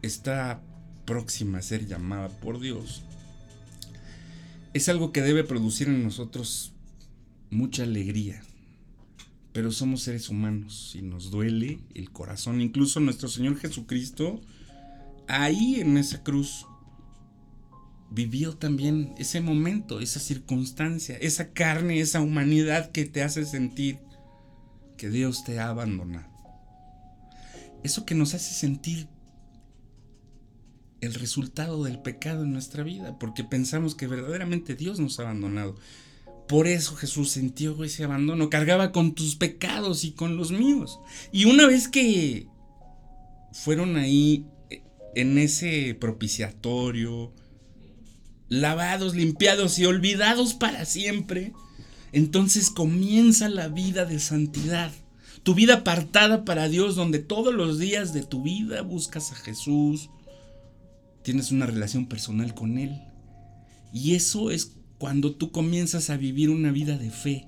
está 0.00 0.60
próxima 1.04 1.58
a 1.58 1.62
ser 1.62 1.86
llamada 1.86 2.28
por 2.28 2.60
Dios, 2.60 3.02
es 4.74 4.88
algo 4.88 5.12
que 5.12 5.22
debe 5.22 5.44
producir 5.44 5.88
en 5.88 6.02
nosotros 6.02 6.72
mucha 7.50 7.82
alegría. 7.82 8.42
Pero 9.52 9.70
somos 9.70 10.02
seres 10.02 10.30
humanos 10.30 10.94
y 10.94 11.02
nos 11.02 11.30
duele 11.30 11.78
el 11.94 12.10
corazón. 12.10 12.62
Incluso 12.62 13.00
nuestro 13.00 13.28
Señor 13.28 13.58
Jesucristo, 13.58 14.40
ahí 15.28 15.80
en 15.80 15.98
esa 15.98 16.22
cruz, 16.22 16.66
vivió 18.12 18.56
también 18.56 19.14
ese 19.18 19.40
momento, 19.40 20.00
esa 20.00 20.20
circunstancia, 20.20 21.16
esa 21.16 21.52
carne, 21.52 22.00
esa 22.00 22.20
humanidad 22.20 22.90
que 22.92 23.06
te 23.06 23.22
hace 23.22 23.44
sentir 23.44 23.98
que 24.96 25.08
Dios 25.08 25.44
te 25.44 25.58
ha 25.58 25.68
abandonado. 25.68 26.30
Eso 27.82 28.04
que 28.04 28.14
nos 28.14 28.34
hace 28.34 28.54
sentir 28.54 29.08
el 31.00 31.14
resultado 31.14 31.82
del 31.82 32.00
pecado 32.00 32.44
en 32.44 32.52
nuestra 32.52 32.84
vida, 32.84 33.18
porque 33.18 33.42
pensamos 33.42 33.94
que 33.94 34.06
verdaderamente 34.06 34.76
Dios 34.76 35.00
nos 35.00 35.18
ha 35.18 35.22
abandonado. 35.22 35.74
Por 36.46 36.68
eso 36.68 36.94
Jesús 36.94 37.30
sintió 37.30 37.82
ese 37.82 38.04
abandono, 38.04 38.50
cargaba 38.50 38.92
con 38.92 39.14
tus 39.14 39.36
pecados 39.36 40.04
y 40.04 40.12
con 40.12 40.36
los 40.36 40.52
míos. 40.52 41.00
Y 41.32 41.46
una 41.46 41.66
vez 41.66 41.88
que 41.88 42.46
fueron 43.52 43.96
ahí 43.96 44.46
eh, 44.70 44.82
en 45.14 45.38
ese 45.38 45.96
propiciatorio, 45.98 47.32
lavados, 48.52 49.14
limpiados 49.14 49.78
y 49.78 49.86
olvidados 49.86 50.52
para 50.52 50.84
siempre, 50.84 51.54
entonces 52.12 52.68
comienza 52.68 53.48
la 53.48 53.68
vida 53.68 54.04
de 54.04 54.20
santidad. 54.20 54.92
Tu 55.42 55.54
vida 55.54 55.76
apartada 55.76 56.44
para 56.44 56.68
Dios, 56.68 56.94
donde 56.94 57.18
todos 57.18 57.54
los 57.54 57.78
días 57.78 58.12
de 58.12 58.22
tu 58.22 58.42
vida 58.42 58.82
buscas 58.82 59.32
a 59.32 59.36
Jesús, 59.36 60.10
tienes 61.22 61.50
una 61.50 61.64
relación 61.64 62.06
personal 62.06 62.52
con 62.52 62.76
Él. 62.76 63.00
Y 63.90 64.16
eso 64.16 64.50
es 64.50 64.72
cuando 64.98 65.34
tú 65.34 65.50
comienzas 65.50 66.10
a 66.10 66.18
vivir 66.18 66.50
una 66.50 66.72
vida 66.72 66.98
de 66.98 67.10
fe. 67.10 67.46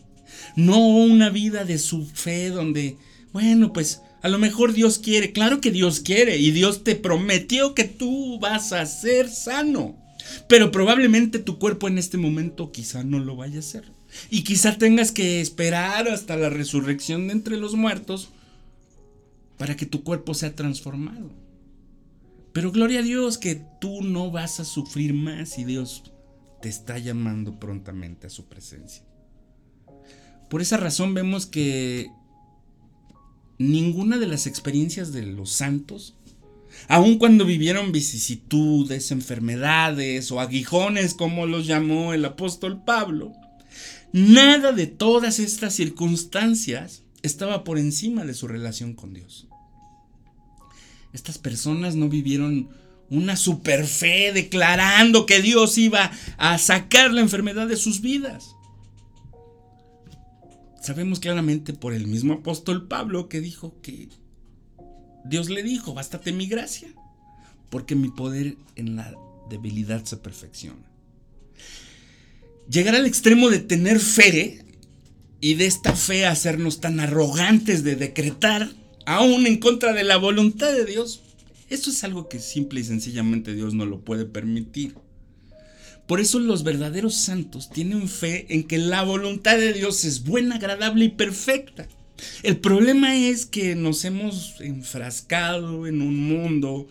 No 0.56 0.78
una 0.88 1.28
vida 1.28 1.66
de 1.66 1.78
su 1.78 2.06
fe 2.06 2.48
donde, 2.48 2.96
bueno, 3.34 3.74
pues 3.74 4.00
a 4.22 4.30
lo 4.30 4.38
mejor 4.38 4.72
Dios 4.72 4.98
quiere, 4.98 5.32
claro 5.32 5.60
que 5.60 5.70
Dios 5.70 6.00
quiere 6.00 6.38
y 6.38 6.50
Dios 6.50 6.82
te 6.82 6.96
prometió 6.96 7.74
que 7.74 7.84
tú 7.84 8.38
vas 8.40 8.72
a 8.72 8.86
ser 8.86 9.28
sano. 9.28 10.02
Pero 10.48 10.70
probablemente 10.70 11.38
tu 11.38 11.58
cuerpo 11.58 11.88
en 11.88 11.98
este 11.98 12.16
momento 12.16 12.72
quizá 12.72 13.04
no 13.04 13.18
lo 13.18 13.36
vaya 13.36 13.56
a 13.56 13.60
hacer. 13.60 13.84
Y 14.30 14.44
quizá 14.44 14.78
tengas 14.78 15.12
que 15.12 15.40
esperar 15.40 16.08
hasta 16.08 16.36
la 16.36 16.50
resurrección 16.50 17.26
de 17.26 17.32
entre 17.32 17.56
los 17.56 17.74
muertos 17.74 18.30
para 19.58 19.76
que 19.76 19.86
tu 19.86 20.02
cuerpo 20.02 20.34
sea 20.34 20.54
transformado. 20.54 21.30
Pero 22.52 22.70
gloria 22.70 23.00
a 23.00 23.02
Dios 23.02 23.38
que 23.38 23.60
tú 23.80 24.02
no 24.02 24.30
vas 24.30 24.60
a 24.60 24.64
sufrir 24.64 25.12
más 25.12 25.58
y 25.58 25.64
Dios 25.64 26.04
te 26.62 26.68
está 26.68 26.98
llamando 26.98 27.58
prontamente 27.58 28.28
a 28.28 28.30
su 28.30 28.44
presencia. 28.44 29.02
Por 30.48 30.62
esa 30.62 30.76
razón 30.76 31.14
vemos 31.14 31.46
que 31.46 32.10
ninguna 33.58 34.18
de 34.18 34.26
las 34.26 34.46
experiencias 34.46 35.12
de 35.12 35.26
los 35.26 35.50
santos, 35.50 36.14
aun 36.88 37.18
cuando 37.18 37.44
vivieron 37.44 37.92
vicisitudes, 37.92 39.10
enfermedades 39.10 40.30
o 40.30 40.40
aguijones 40.40 41.14
como 41.14 41.46
los 41.46 41.66
llamó 41.66 42.14
el 42.14 42.24
apóstol 42.24 42.82
Pablo, 42.84 43.32
nada 44.12 44.72
de 44.72 44.86
todas 44.86 45.38
estas 45.38 45.74
circunstancias 45.74 47.02
estaba 47.22 47.64
por 47.64 47.78
encima 47.78 48.24
de 48.24 48.34
su 48.34 48.46
relación 48.48 48.94
con 48.94 49.14
Dios. 49.14 49.48
Estas 51.12 51.38
personas 51.38 51.94
no 51.94 52.08
vivieron 52.08 52.68
una 53.08 53.36
super 53.36 53.86
fe 53.86 54.32
declarando 54.32 55.26
que 55.26 55.40
Dios 55.40 55.78
iba 55.78 56.10
a 56.36 56.58
sacar 56.58 57.12
la 57.12 57.20
enfermedad 57.20 57.68
de 57.68 57.76
sus 57.76 58.00
vidas. 58.00 58.54
Sabemos 60.82 61.18
claramente 61.18 61.72
por 61.72 61.94
el 61.94 62.06
mismo 62.06 62.34
apóstol 62.34 62.88
Pablo 62.88 63.28
que 63.28 63.40
dijo 63.40 63.80
que 63.80 64.08
Dios 65.24 65.48
le 65.48 65.62
dijo, 65.62 65.94
bástate 65.94 66.32
mi 66.32 66.46
gracia, 66.46 66.88
porque 67.70 67.94
mi 67.94 68.10
poder 68.10 68.56
en 68.76 68.96
la 68.96 69.14
debilidad 69.50 70.04
se 70.04 70.16
perfecciona. 70.16 70.86
Llegar 72.68 72.94
al 72.94 73.06
extremo 73.06 73.50
de 73.50 73.58
tener 73.58 74.00
fe 74.00 74.64
y 75.40 75.54
de 75.54 75.66
esta 75.66 75.94
fe 75.94 76.26
hacernos 76.26 76.80
tan 76.80 77.00
arrogantes 77.00 77.84
de 77.84 77.96
decretar 77.96 78.70
aún 79.06 79.46
en 79.46 79.58
contra 79.58 79.92
de 79.92 80.04
la 80.04 80.16
voluntad 80.16 80.72
de 80.72 80.86
Dios, 80.86 81.22
eso 81.68 81.90
es 81.90 82.04
algo 82.04 82.28
que 82.28 82.38
simple 82.38 82.80
y 82.80 82.84
sencillamente 82.84 83.54
Dios 83.54 83.74
no 83.74 83.86
lo 83.86 84.00
puede 84.00 84.24
permitir. 84.24 84.94
Por 86.06 86.20
eso 86.20 86.38
los 86.38 86.64
verdaderos 86.64 87.14
santos 87.14 87.70
tienen 87.70 88.08
fe 88.08 88.46
en 88.50 88.64
que 88.64 88.78
la 88.78 89.02
voluntad 89.02 89.56
de 89.56 89.72
Dios 89.72 90.04
es 90.04 90.24
buena, 90.24 90.56
agradable 90.56 91.06
y 91.06 91.10
perfecta. 91.10 91.88
El 92.42 92.58
problema 92.58 93.16
es 93.16 93.46
que 93.46 93.74
nos 93.74 94.04
hemos 94.04 94.60
enfrascado 94.60 95.86
en 95.86 96.02
un 96.02 96.16
mundo 96.28 96.88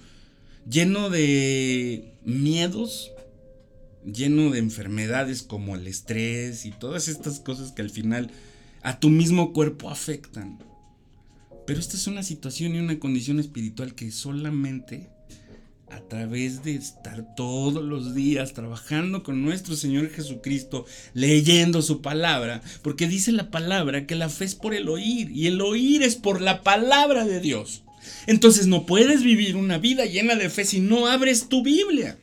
lleno 0.69 1.10
de 1.10 2.13
miedos, 2.26 3.12
lleno 4.06 4.52
de 4.52 4.60
enfermedades 4.60 5.43
como 5.43 5.76
el 5.76 5.88
estrés 5.88 6.65
y 6.65 6.72
todas 6.72 7.08
estas 7.08 7.39
cosas 7.39 7.72
que 7.72 7.82
al 7.82 7.89
final 7.89 8.32
a 8.82 9.00
tu 9.00 9.10
mismo 9.10 9.54
cuerpo 9.54 9.89
afectan. 9.89 10.60
Pero 11.65 11.80
esta 11.80 11.96
es 11.96 12.08
una 12.08 12.24
situación 12.24 12.76
y 12.76 12.80
una 12.80 13.00
condición 13.00 13.39
espiritual 13.39 13.96
que 13.96 14.12
solamente 14.12 15.10
a 15.93 16.01
través 16.08 16.63
de 16.63 16.75
estar 16.75 17.36
todos 17.36 17.84
los 17.84 18.15
días 18.15 18.53
trabajando 18.53 19.21
con 19.21 19.43
nuestro 19.43 19.75
Señor 19.75 20.10
Jesucristo, 20.10 20.86
leyendo 21.13 21.82
su 21.82 22.01
palabra, 22.01 22.62
porque 22.82 23.08
dice 23.08 23.32
la 23.32 23.51
palabra 23.51 24.08
que 24.08 24.15
la 24.15 24.29
fe 24.29 24.45
es 24.45 24.56
por 24.56 24.73
el 24.73 24.89
oír 24.89 25.29
y 25.32 25.47
el 25.47 25.62
oír 25.62 26.01
es 26.01 26.15
por 26.15 26.41
la 26.41 26.63
palabra 26.63 27.25
de 27.25 27.39
Dios. 27.39 27.84
Entonces 28.25 28.67
no 28.67 28.86
puedes 28.86 29.23
vivir 29.23 29.56
una 29.56 29.77
vida 29.77 30.06
llena 30.06 30.36
de 30.36 30.49
fe 30.49 30.65
si 30.65 30.79
no 30.79 31.08
abres 31.08 31.47
tu 31.47 31.63
Biblia. 31.63 32.17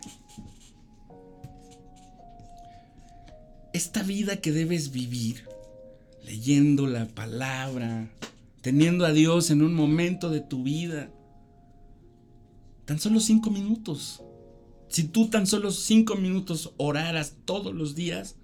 Esta 3.73 4.03
vida 4.03 4.39
que 4.39 4.51
debes 4.51 4.91
vivir, 4.91 5.45
leyendo 6.25 6.89
la 6.89 7.07
palabra, 7.07 8.11
teniendo 8.63 9.07
a 9.07 9.13
Dios 9.13 9.51
en 9.51 9.63
un 9.63 9.75
momento 9.75 10.29
de 10.29 10.41
tu 10.41 10.65
vida. 10.65 11.09
Tan 12.91 12.99
solo 12.99 13.21
cinco 13.21 13.53
minutos. 13.53 14.21
Si 14.89 15.05
tú 15.05 15.29
tan 15.29 15.47
solo 15.47 15.71
cinco 15.71 16.17
minutos 16.17 16.73
oraras 16.77 17.37
todos 17.45 17.73
los 17.73 17.95
días, 17.95 18.35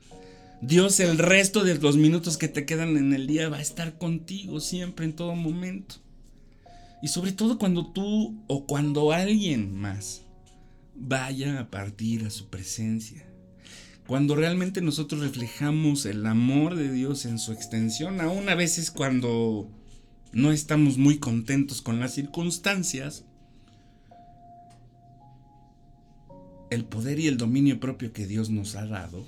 Dios 0.63 1.01
el 1.01 1.19
resto 1.19 1.65
de 1.65 1.75
los 1.75 1.97
minutos 1.97 2.37
que 2.37 2.47
te 2.47 2.65
quedan 2.65 2.97
en 2.97 3.13
el 3.13 3.27
día 3.27 3.49
va 3.49 3.57
a 3.57 3.61
estar 3.61 3.99
contigo 3.99 4.61
siempre, 4.61 5.05
en 5.05 5.17
todo 5.17 5.35
momento. 5.35 5.97
Y 7.03 7.09
sobre 7.09 7.33
todo 7.33 7.59
cuando 7.59 7.91
tú 7.91 8.41
o 8.47 8.67
cuando 8.69 9.11
alguien 9.11 9.75
más 9.75 10.23
vaya 10.95 11.59
a 11.59 11.69
partir 11.69 12.25
a 12.25 12.31
su 12.31 12.47
presencia. 12.47 13.27
Cuando 14.07 14.37
realmente 14.37 14.81
nosotros 14.81 15.23
reflejamos 15.23 16.07
el 16.07 16.25
amor 16.25 16.77
de 16.77 16.93
Dios 16.93 17.25
en 17.25 17.41
su 17.41 17.51
extensión, 17.51 18.21
aún 18.21 18.49
a 18.49 18.55
veces 18.55 18.93
cuando 18.93 19.69
no 20.31 20.53
estamos 20.53 20.99
muy 20.99 21.19
contentos 21.19 21.83
con 21.83 21.99
las 21.99 22.15
circunstancias, 22.15 23.25
el 26.71 26.85
poder 26.85 27.19
y 27.19 27.27
el 27.27 27.37
dominio 27.37 27.81
propio 27.81 28.13
que 28.13 28.27
Dios 28.27 28.51
nos 28.51 28.75
ha 28.75 28.87
dado, 28.87 29.25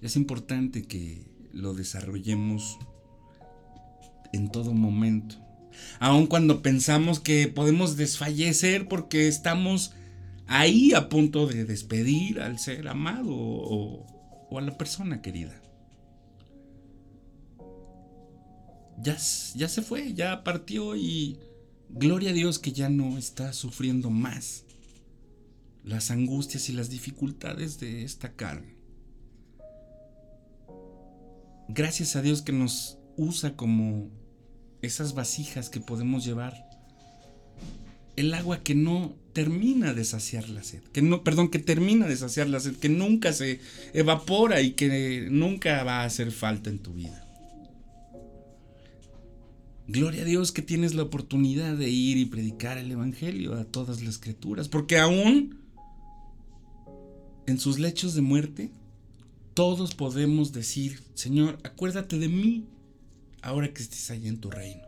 es 0.00 0.16
importante 0.16 0.84
que 0.84 1.24
lo 1.52 1.74
desarrollemos 1.74 2.78
en 4.32 4.50
todo 4.50 4.74
momento. 4.74 5.36
Aun 5.98 6.26
cuando 6.26 6.62
pensamos 6.62 7.20
que 7.20 7.48
podemos 7.48 7.96
desfallecer 7.96 8.86
porque 8.86 9.28
estamos 9.28 9.92
ahí 10.46 10.92
a 10.92 11.08
punto 11.08 11.46
de 11.46 11.64
despedir 11.64 12.40
al 12.40 12.58
ser 12.58 12.86
amado 12.86 13.30
o, 13.30 14.06
a 14.56 14.60
la 14.60 14.76
persona 14.78 15.20
querida. 15.20 15.60
ya 18.96 19.18
se 19.68 19.82
fue, 19.82 20.14
ya 20.14 20.44
partió 20.44 20.96
y 20.96 21.38
gloria 21.90 22.30
a 22.30 22.32
Dios 22.32 22.58
que 22.58 22.72
ya 22.72 22.88
no 22.88 23.18
está 23.18 23.52
sufriendo 23.52 24.08
más 24.08 24.63
las 25.84 26.10
angustias 26.10 26.68
y 26.68 26.72
las 26.72 26.90
dificultades 26.90 27.78
de 27.78 28.04
esta 28.04 28.32
carne. 28.32 28.74
Gracias 31.68 32.16
a 32.16 32.22
Dios 32.22 32.42
que 32.42 32.52
nos 32.52 32.98
usa 33.16 33.56
como 33.56 34.10
esas 34.82 35.14
vasijas 35.14 35.70
que 35.70 35.80
podemos 35.80 36.24
llevar 36.24 36.54
el 38.16 38.32
agua 38.34 38.62
que 38.62 38.74
no 38.74 39.16
termina 39.32 39.92
de 39.92 40.04
saciar 40.04 40.48
la 40.48 40.62
sed, 40.62 40.82
que 40.92 41.02
no, 41.02 41.24
perdón, 41.24 41.48
que 41.48 41.58
termina 41.58 42.06
de 42.06 42.16
saciar 42.16 42.48
la 42.48 42.60
sed, 42.60 42.76
que 42.76 42.88
nunca 42.88 43.32
se 43.32 43.60
evapora 43.92 44.60
y 44.60 44.72
que 44.72 45.26
nunca 45.30 45.82
va 45.82 46.02
a 46.02 46.04
hacer 46.04 46.30
falta 46.30 46.70
en 46.70 46.78
tu 46.78 46.92
vida. 46.92 47.20
Gloria 49.86 50.22
a 50.22 50.24
Dios 50.24 50.52
que 50.52 50.62
tienes 50.62 50.94
la 50.94 51.02
oportunidad 51.02 51.76
de 51.76 51.90
ir 51.90 52.16
y 52.16 52.24
predicar 52.24 52.78
el 52.78 52.90
Evangelio 52.90 53.54
a 53.54 53.64
todas 53.64 54.02
las 54.02 54.18
criaturas, 54.18 54.68
porque 54.68 54.98
aún 54.98 55.63
en 57.46 57.58
sus 57.58 57.78
lechos 57.78 58.14
de 58.14 58.22
muerte, 58.22 58.70
todos 59.54 59.94
podemos 59.94 60.52
decir, 60.52 61.00
Señor, 61.14 61.58
acuérdate 61.62 62.18
de 62.18 62.28
mí 62.28 62.66
ahora 63.42 63.72
que 63.72 63.82
estés 63.82 64.10
allá 64.10 64.28
en 64.28 64.40
tu 64.40 64.50
reino. 64.50 64.82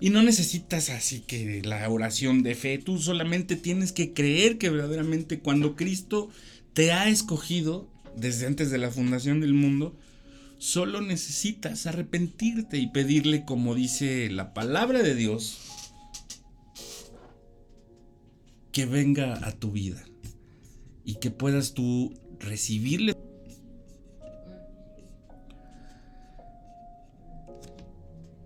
Y 0.00 0.10
no 0.10 0.22
necesitas 0.22 0.90
así 0.90 1.20
que 1.20 1.60
la 1.62 1.88
oración 1.90 2.42
de 2.42 2.54
fe, 2.54 2.78
tú 2.78 2.98
solamente 2.98 3.56
tienes 3.56 3.92
que 3.92 4.12
creer 4.12 4.56
que 4.56 4.70
verdaderamente 4.70 5.40
cuando 5.40 5.74
Cristo 5.74 6.30
te 6.72 6.92
ha 6.92 7.08
escogido 7.08 7.90
desde 8.16 8.46
antes 8.46 8.70
de 8.70 8.78
la 8.78 8.90
fundación 8.90 9.40
del 9.40 9.54
mundo, 9.54 9.98
solo 10.58 11.00
necesitas 11.00 11.86
arrepentirte 11.86 12.78
y 12.78 12.88
pedirle 12.88 13.44
como 13.44 13.74
dice 13.74 14.30
la 14.30 14.54
palabra 14.54 15.02
de 15.02 15.14
Dios, 15.14 15.58
que 18.70 18.86
venga 18.86 19.44
a 19.46 19.52
tu 19.52 19.72
vida 19.72 20.04
y 21.08 21.14
que 21.14 21.30
puedas 21.30 21.72
tú 21.72 22.12
recibirle. 22.38 23.14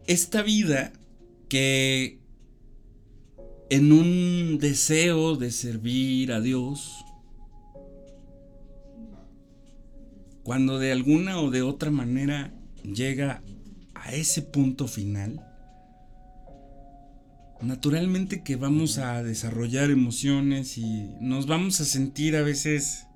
Esta 0.06 0.42
vida 0.42 0.92
que 1.48 2.20
en 3.68 3.90
un 3.90 4.58
deseo 4.60 5.34
de 5.34 5.50
servir 5.50 6.30
a 6.30 6.40
Dios, 6.40 7.04
cuando 10.44 10.78
de 10.78 10.92
alguna 10.92 11.40
o 11.40 11.50
de 11.50 11.62
otra 11.62 11.90
manera 11.90 12.54
llega 12.84 13.42
a 13.94 14.14
ese 14.14 14.40
punto 14.40 14.86
final, 14.86 15.51
naturalmente 17.62 18.42
que 18.42 18.56
vamos 18.56 18.98
a 18.98 19.22
desarrollar 19.22 19.90
emociones 19.90 20.78
y 20.78 21.10
nos 21.20 21.46
vamos 21.46 21.80
a 21.80 21.84
sentir 21.84 22.36
a 22.36 22.42
veces 22.42 23.06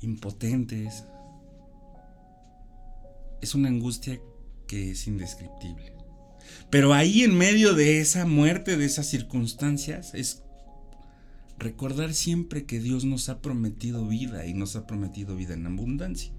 impotentes. 0.00 1.04
Es 3.42 3.54
una 3.54 3.68
angustia 3.68 4.18
que 4.66 4.92
es 4.92 5.06
indescriptible. 5.06 5.92
Pero 6.70 6.94
ahí 6.94 7.22
en 7.22 7.36
medio 7.36 7.74
de 7.74 8.00
esa 8.00 8.24
muerte, 8.24 8.76
de 8.76 8.86
esas 8.86 9.06
circunstancias, 9.06 10.14
es 10.14 10.42
recordar 11.58 12.14
siempre 12.14 12.64
que 12.64 12.80
Dios 12.80 13.04
nos 13.04 13.28
ha 13.28 13.40
prometido 13.40 14.06
vida 14.06 14.46
y 14.46 14.54
nos 14.54 14.76
ha 14.76 14.86
prometido 14.86 15.36
vida 15.36 15.54
en 15.54 15.66
abundancia. 15.66 16.32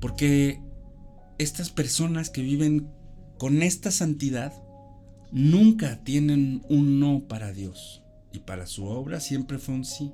Porque 0.00 0.60
estas 1.38 1.70
personas 1.70 2.30
que 2.30 2.42
viven 2.42 2.88
con 3.38 3.62
esta 3.62 3.90
santidad 3.90 4.52
nunca 5.32 6.02
tienen 6.04 6.62
un 6.68 7.00
no 7.00 7.24
para 7.28 7.52
Dios 7.52 8.02
y 8.32 8.40
para 8.40 8.66
su 8.66 8.84
obra 8.86 9.20
siempre 9.20 9.58
fue 9.58 9.74
un 9.74 9.84
sí. 9.84 10.12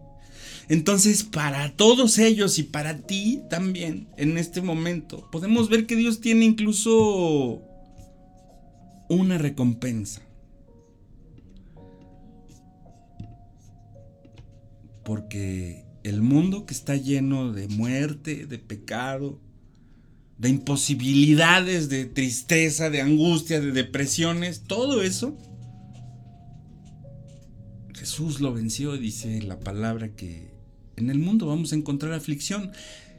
Entonces, 0.68 1.24
para 1.24 1.72
todos 1.76 2.18
ellos 2.18 2.58
y 2.58 2.62
para 2.62 2.98
ti 2.98 3.42
también, 3.50 4.08
en 4.16 4.38
este 4.38 4.60
momento, 4.62 5.28
podemos 5.30 5.68
ver 5.68 5.86
que 5.86 5.96
Dios 5.96 6.20
tiene 6.20 6.44
incluso 6.44 7.62
una 9.08 9.38
recompensa. 9.38 10.22
Porque 15.04 15.84
el 16.04 16.22
mundo 16.22 16.64
que 16.64 16.74
está 16.74 16.96
lleno 16.96 17.52
de 17.52 17.68
muerte, 17.68 18.46
de 18.46 18.58
pecado, 18.58 19.40
de 20.42 20.48
imposibilidades, 20.48 21.88
de 21.88 22.04
tristeza, 22.04 22.90
de 22.90 23.00
angustia, 23.00 23.60
de 23.60 23.70
depresiones, 23.70 24.64
todo 24.66 25.00
eso, 25.00 25.38
Jesús 27.94 28.40
lo 28.40 28.52
venció, 28.52 28.96
dice 28.96 29.40
la 29.42 29.60
palabra 29.60 30.16
que 30.16 30.50
en 30.96 31.10
el 31.10 31.20
mundo 31.20 31.46
vamos 31.46 31.72
a 31.72 31.76
encontrar 31.76 32.12
aflicción. 32.12 32.72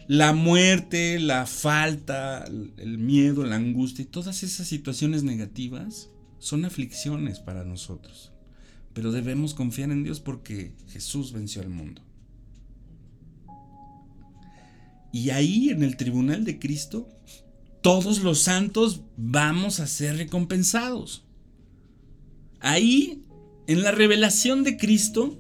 La 0.10 0.34
muerte, 0.34 1.18
la 1.18 1.46
falta, 1.46 2.44
el 2.44 2.98
miedo, 2.98 3.46
la 3.46 3.56
angustia 3.56 4.04
y 4.04 4.08
todas 4.08 4.44
esas 4.44 4.68
situaciones 4.68 5.24
negativas 5.24 6.10
son 6.40 6.66
aflicciones 6.66 7.40
para 7.40 7.64
nosotros. 7.64 8.34
Pero 8.94 9.14
debemos 9.14 9.54
confiar 9.54 9.92
en 9.92 10.04
Dios 10.04 10.20
porque 10.20 10.74
Jesús 10.90 11.32
venció 11.32 11.62
al 11.62 11.70
mundo. 11.70 12.02
Y 15.14 15.30
ahí 15.30 15.70
en 15.70 15.84
el 15.84 15.96
tribunal 15.96 16.44
de 16.44 16.58
Cristo, 16.58 17.08
todos 17.82 18.24
los 18.24 18.40
santos 18.40 19.02
vamos 19.16 19.80
a 19.80 19.86
ser 19.86 20.18
recompensados. 20.18 21.24
Ahí, 22.60 23.24
en 23.68 23.84
la 23.84 23.92
revelación 23.92 24.64
de 24.64 24.76
Cristo, 24.76 25.38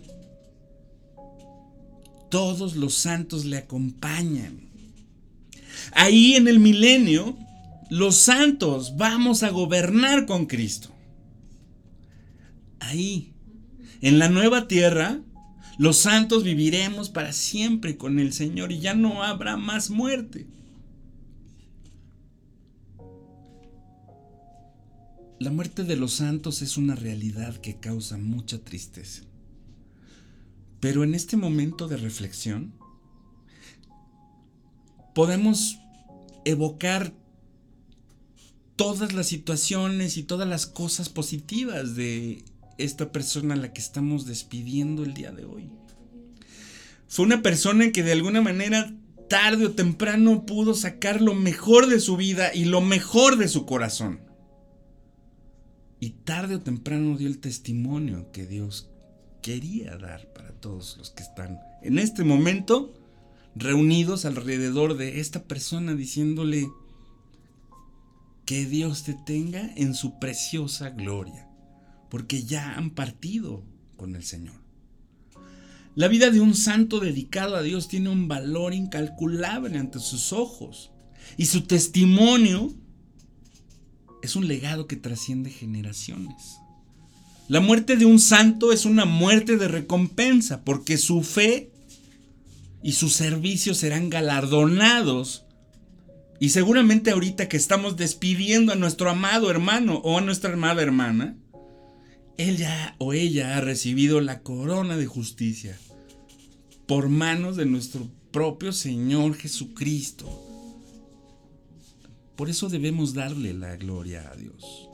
todos 2.29 2.75
los 2.75 2.93
santos 2.93 3.45
le 3.45 3.57
acompañan. 3.57 4.69
Ahí 5.93 6.35
en 6.35 6.47
el 6.47 6.59
milenio, 6.59 7.35
los 7.89 8.15
santos 8.15 8.95
vamos 8.95 9.41
a 9.41 9.49
gobernar 9.49 10.27
con 10.27 10.45
Cristo. 10.45 10.91
Ahí, 12.79 13.33
en 14.01 14.19
la 14.19 14.29
nueva 14.29 14.67
tierra, 14.67 15.19
los 15.77 15.97
santos 15.97 16.43
viviremos 16.43 17.09
para 17.09 17.33
siempre 17.33 17.97
con 17.97 18.19
el 18.19 18.33
Señor 18.33 18.71
y 18.71 18.79
ya 18.79 18.93
no 18.93 19.23
habrá 19.23 19.57
más 19.57 19.89
muerte. 19.89 20.47
La 25.39 25.51
muerte 25.51 25.83
de 25.83 25.97
los 25.97 26.13
santos 26.13 26.61
es 26.61 26.77
una 26.77 26.95
realidad 26.95 27.57
que 27.57 27.77
causa 27.79 28.17
mucha 28.17 28.59
tristeza. 28.59 29.23
Pero 30.79 31.03
en 31.03 31.15
este 31.15 31.37
momento 31.37 31.87
de 31.87 31.97
reflexión, 31.97 32.73
podemos 35.13 35.79
evocar 36.45 37.13
todas 38.75 39.13
las 39.13 39.27
situaciones 39.27 40.17
y 40.17 40.23
todas 40.23 40.47
las 40.47 40.65
cosas 40.65 41.09
positivas 41.09 41.95
de 41.95 42.43
esta 42.77 43.11
persona 43.11 43.53
a 43.53 43.57
la 43.57 43.73
que 43.73 43.81
estamos 43.81 44.25
despidiendo 44.25 45.03
el 45.03 45.13
día 45.13 45.31
de 45.31 45.45
hoy. 45.45 45.69
Fue 47.07 47.25
una 47.25 47.41
persona 47.41 47.91
que 47.91 48.03
de 48.03 48.11
alguna 48.11 48.41
manera 48.41 48.93
tarde 49.29 49.67
o 49.67 49.71
temprano 49.71 50.45
pudo 50.45 50.73
sacar 50.73 51.21
lo 51.21 51.35
mejor 51.35 51.87
de 51.87 51.99
su 51.99 52.17
vida 52.17 52.53
y 52.53 52.65
lo 52.65 52.81
mejor 52.81 53.37
de 53.37 53.47
su 53.47 53.65
corazón. 53.65 54.21
Y 55.99 56.11
tarde 56.11 56.55
o 56.55 56.61
temprano 56.61 57.17
dio 57.17 57.27
el 57.27 57.39
testimonio 57.39 58.31
que 58.31 58.45
Dios 58.45 58.89
quería 59.41 59.97
dar 59.97 60.31
para 60.33 60.51
todos 60.53 60.97
los 60.97 61.11
que 61.11 61.23
están 61.23 61.59
en 61.81 61.99
este 61.99 62.23
momento 62.23 62.93
reunidos 63.55 64.25
alrededor 64.25 64.97
de 64.97 65.19
esta 65.19 65.43
persona 65.43 65.93
diciéndole 65.93 66.67
que 68.45 68.65
Dios 68.65 69.03
te 69.03 69.13
tenga 69.13 69.71
en 69.75 69.93
su 69.93 70.19
preciosa 70.19 70.89
gloria 70.89 71.52
porque 72.13 72.43
ya 72.43 72.75
han 72.75 72.91
partido 72.91 73.63
con 73.97 74.15
el 74.15 74.23
Señor. 74.23 74.53
La 75.95 76.07
vida 76.07 76.29
de 76.29 76.41
un 76.41 76.53
santo 76.53 76.99
dedicado 76.99 77.55
a 77.55 77.63
Dios 77.63 77.87
tiene 77.87 78.09
un 78.09 78.27
valor 78.27 78.75
incalculable 78.75 79.79
ante 79.79 79.97
sus 79.97 80.31
ojos 80.31 80.91
y 81.37 81.47
su 81.47 81.61
testimonio 81.61 82.71
es 84.21 84.35
un 84.35 84.47
legado 84.47 84.85
que 84.85 84.95
trasciende 84.95 85.49
generaciones. 85.49 86.59
La 87.47 87.61
muerte 87.61 87.97
de 87.97 88.05
un 88.05 88.19
santo 88.19 88.71
es 88.71 88.85
una 88.85 89.05
muerte 89.05 89.57
de 89.57 89.67
recompensa 89.67 90.63
porque 90.63 90.99
su 90.99 91.23
fe 91.23 91.71
y 92.83 92.91
su 92.91 93.09
servicio 93.09 93.73
serán 93.73 94.11
galardonados. 94.11 95.45
Y 96.39 96.49
seguramente 96.49 97.09
ahorita 97.09 97.49
que 97.49 97.57
estamos 97.57 97.97
despidiendo 97.97 98.71
a 98.71 98.75
nuestro 98.75 99.09
amado 99.09 99.49
hermano 99.49 99.95
o 100.03 100.19
a 100.19 100.21
nuestra 100.21 100.53
amada 100.53 100.83
hermana, 100.83 101.37
él 102.37 102.57
ya 102.57 102.95
o 102.99 103.13
ella 103.13 103.57
ha 103.57 103.61
recibido 103.61 104.21
la 104.21 104.41
corona 104.41 104.97
de 104.97 105.05
justicia 105.05 105.77
por 106.87 107.09
manos 107.09 107.55
de 107.55 107.65
nuestro 107.65 108.07
propio 108.31 108.71
Señor 108.71 109.35
Jesucristo. 109.35 110.27
Por 112.35 112.49
eso 112.49 112.69
debemos 112.69 113.13
darle 113.13 113.53
la 113.53 113.75
gloria 113.75 114.29
a 114.31 114.35
Dios. 114.35 114.89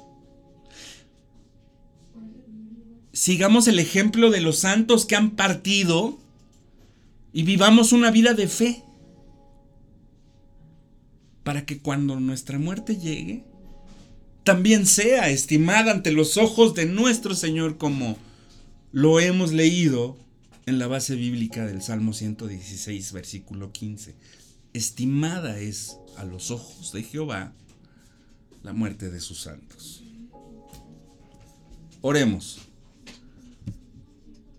Sigamos 3.13 3.67
el 3.67 3.79
ejemplo 3.79 4.29
de 4.29 4.41
los 4.41 4.59
santos 4.59 5.05
que 5.05 5.15
han 5.15 5.31
partido 5.31 6.19
y 7.33 7.43
vivamos 7.43 7.91
una 7.91 8.11
vida 8.11 8.33
de 8.33 8.47
fe 8.47 8.83
para 11.43 11.65
que 11.65 11.79
cuando 11.79 12.19
nuestra 12.19 12.59
muerte 12.59 12.97
llegue, 12.97 13.43
también 14.43 14.85
sea 14.85 15.29
estimada 15.29 15.91
ante 15.91 16.11
los 16.11 16.37
ojos 16.37 16.73
de 16.75 16.85
nuestro 16.85 17.35
Señor 17.35 17.77
como 17.77 18.17
lo 18.91 19.19
hemos 19.19 19.51
leído 19.51 20.17
en 20.65 20.79
la 20.79 20.87
base 20.87 21.15
bíblica 21.15 21.65
del 21.65 21.81
Salmo 21.81 22.13
116, 22.13 23.11
versículo 23.11 23.71
15. 23.71 24.15
Estimada 24.73 25.59
es 25.59 25.97
a 26.17 26.23
los 26.23 26.51
ojos 26.51 26.91
de 26.93 27.03
Jehová 27.03 27.53
la 28.63 28.73
muerte 28.73 29.09
de 29.09 29.19
sus 29.19 29.41
santos. 29.41 30.03
Oremos. 32.01 32.59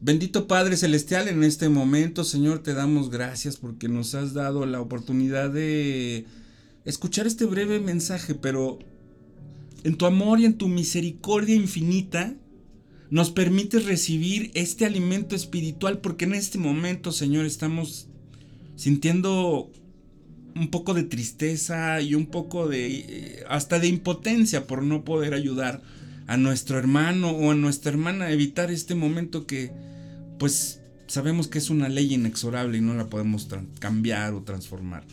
Bendito 0.01 0.47
Padre 0.47 0.77
Celestial, 0.77 1.29
en 1.29 1.45
este 1.45 1.69
momento, 1.69 2.25
Señor, 2.25 2.63
te 2.63 2.75
damos 2.75 3.11
gracias 3.11 3.57
porque 3.57 3.89
nos 3.89 4.15
has 4.15 4.33
dado 4.33 4.65
la 4.65 4.81
oportunidad 4.81 5.51
de 5.51 6.25
escuchar 6.85 7.27
este 7.27 7.45
breve 7.45 7.81
mensaje, 7.81 8.35
pero 8.35 8.79
en 9.85 9.97
tu 9.97 10.07
amor 10.07 10.41
y 10.41 10.45
en 10.45 10.55
tu 10.55 10.69
misericordia 10.69 11.55
infinita, 11.55 12.35
nos 13.11 13.31
permites 13.31 13.87
recibir 13.87 14.51
este 14.55 14.87
alimento 14.87 15.35
espiritual 15.35 15.99
porque 15.99 16.27
en 16.27 16.35
este 16.35 16.59
momento, 16.59 17.11
Señor, 17.11 17.45
estamos 17.45 18.09
sintiendo 18.77 19.71
un 20.55 20.69
poco 20.69 20.95
de 20.95 21.03
tristeza 21.03 22.01
y 22.01 22.15
un 22.15 22.27
poco 22.27 22.69
de 22.69 22.87
eh, 22.87 23.45
hasta 23.49 23.79
de 23.79 23.89
impotencia 23.89 24.67
por 24.67 24.83
no 24.83 25.05
poder 25.05 25.35
ayudar 25.35 25.83
a 26.27 26.37
nuestro 26.37 26.79
hermano 26.79 27.31
o 27.31 27.51
a 27.51 27.55
nuestra 27.55 27.91
hermana 27.91 28.27
a 28.27 28.33
evitar 28.33 28.71
este 28.71 28.95
momento 28.95 29.47
que 29.47 29.73
pues 30.39 30.81
sabemos 31.09 31.49
que 31.49 31.59
es 31.59 31.71
una 31.71 31.89
ley 31.89 32.15
inexorable 32.15 32.79
y 32.79 32.81
no 32.81 32.95
la 32.95 33.09
podemos 33.09 33.49
cambiar 33.81 34.35
o 34.35 34.43
transformar. 34.43 35.05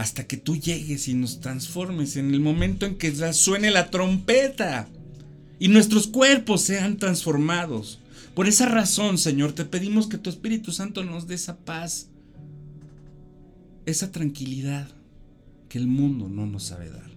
Hasta 0.00 0.26
que 0.26 0.38
tú 0.38 0.56
llegues 0.56 1.08
y 1.08 1.14
nos 1.14 1.40
transformes 1.40 2.16
en 2.16 2.32
el 2.32 2.40
momento 2.40 2.86
en 2.86 2.96
que 2.96 3.12
suene 3.34 3.70
la 3.70 3.90
trompeta 3.90 4.88
y 5.58 5.68
nuestros 5.68 6.06
cuerpos 6.06 6.62
sean 6.62 6.96
transformados. 6.96 7.98
Por 8.34 8.48
esa 8.48 8.64
razón, 8.64 9.18
Señor, 9.18 9.52
te 9.52 9.66
pedimos 9.66 10.06
que 10.06 10.16
tu 10.16 10.30
Espíritu 10.30 10.72
Santo 10.72 11.04
nos 11.04 11.26
dé 11.26 11.34
esa 11.34 11.58
paz, 11.58 12.08
esa 13.84 14.10
tranquilidad 14.10 14.88
que 15.68 15.76
el 15.76 15.86
mundo 15.86 16.30
no 16.30 16.46
nos 16.46 16.62
sabe 16.62 16.88
dar. 16.88 17.10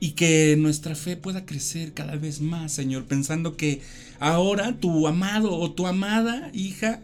Y 0.00 0.14
que 0.14 0.56
nuestra 0.58 0.96
fe 0.96 1.16
pueda 1.16 1.46
crecer 1.46 1.94
cada 1.94 2.16
vez 2.16 2.40
más, 2.40 2.72
Señor, 2.72 3.04
pensando 3.04 3.56
que 3.56 3.82
ahora 4.18 4.80
tu 4.80 5.06
amado 5.06 5.56
o 5.56 5.70
tu 5.70 5.86
amada 5.86 6.50
hija 6.52 7.00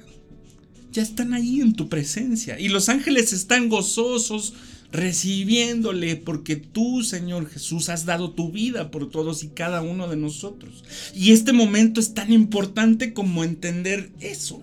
ya 0.93 1.03
están 1.03 1.35
ahí 1.35 1.61
en 1.61 1.75
tu 1.75 1.89
presencia. 1.89 2.59
Y 2.59 2.69
los 2.69 2.89
ángeles 2.89 3.33
están 3.33 3.69
gozosos 3.69 4.55
recibiéndole 4.93 6.17
porque 6.17 6.57
tú, 6.57 7.03
Señor 7.03 7.49
Jesús, 7.49 7.89
has 7.89 8.05
dado 8.07 8.33
tu 8.33 8.51
vida 8.51 8.91
por 8.91 9.09
todos 9.11 9.45
y 9.45 9.49
cada 9.49 9.83
uno 9.83 10.09
de 10.09 10.17
nosotros. 10.17 10.85
Y 11.15 11.33
este 11.33 11.53
momento 11.53 12.01
es 12.01 12.15
tan 12.15 12.33
importante 12.33 13.13
como 13.13 13.45
entender 13.45 14.11
eso. 14.21 14.63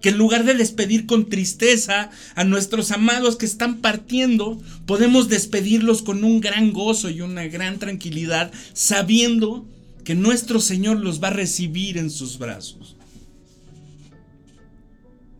Que 0.00 0.10
en 0.10 0.18
lugar 0.18 0.44
de 0.44 0.54
despedir 0.54 1.06
con 1.06 1.28
tristeza 1.28 2.10
a 2.36 2.44
nuestros 2.44 2.92
amados 2.92 3.36
que 3.36 3.46
están 3.46 3.80
partiendo, 3.80 4.60
podemos 4.84 5.28
despedirlos 5.28 6.02
con 6.02 6.22
un 6.22 6.40
gran 6.40 6.72
gozo 6.72 7.10
y 7.10 7.22
una 7.22 7.46
gran 7.48 7.78
tranquilidad, 7.78 8.52
sabiendo 8.72 9.66
que 10.04 10.14
nuestro 10.14 10.60
Señor 10.60 10.98
los 10.98 11.20
va 11.20 11.28
a 11.28 11.32
recibir 11.32 11.98
en 11.98 12.10
sus 12.10 12.38
brazos. 12.38 12.95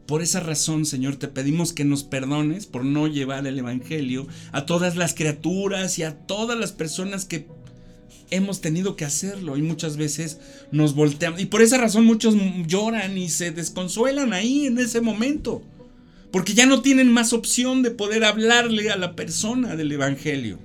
Por 0.07 0.23
esa 0.23 0.39
razón, 0.39 0.87
Señor, 0.87 1.17
te 1.17 1.27
pedimos 1.27 1.73
que 1.73 1.85
nos 1.85 2.05
perdones 2.05 2.67
por 2.67 2.85
no 2.85 3.09
llevar 3.09 3.45
el 3.47 3.59
Evangelio 3.59 4.29
a 4.53 4.65
todas 4.65 4.95
las 4.95 5.15
criaturas 5.15 5.99
y 5.99 6.05
a 6.05 6.17
todas 6.17 6.57
las 6.57 6.71
personas 6.71 7.25
que 7.25 7.49
hemos 8.31 8.61
tenido 8.61 8.95
que 8.95 9.05
hacerlo 9.05 9.57
y 9.57 9.63
muchas 9.63 9.97
veces 9.97 10.39
nos 10.71 10.95
volteamos. 10.95 11.41
Y 11.41 11.47
por 11.47 11.61
esa 11.61 11.79
razón 11.79 12.05
muchos 12.05 12.37
lloran 12.67 13.19
y 13.19 13.29
se 13.29 13.51
desconsuelan 13.51 14.33
ahí 14.33 14.67
en 14.67 14.79
ese 14.79 15.01
momento. 15.01 15.63
Porque 16.31 16.55
ya 16.55 16.67
no 16.67 16.83
tienen 16.83 17.13
más 17.13 17.33
opción 17.33 17.83
de 17.83 17.91
poder 17.91 18.25
hablarle 18.25 18.91
a 18.91 18.97
la 18.97 19.17
persona 19.17 19.75
del 19.75 19.91
Evangelio. 19.91 20.61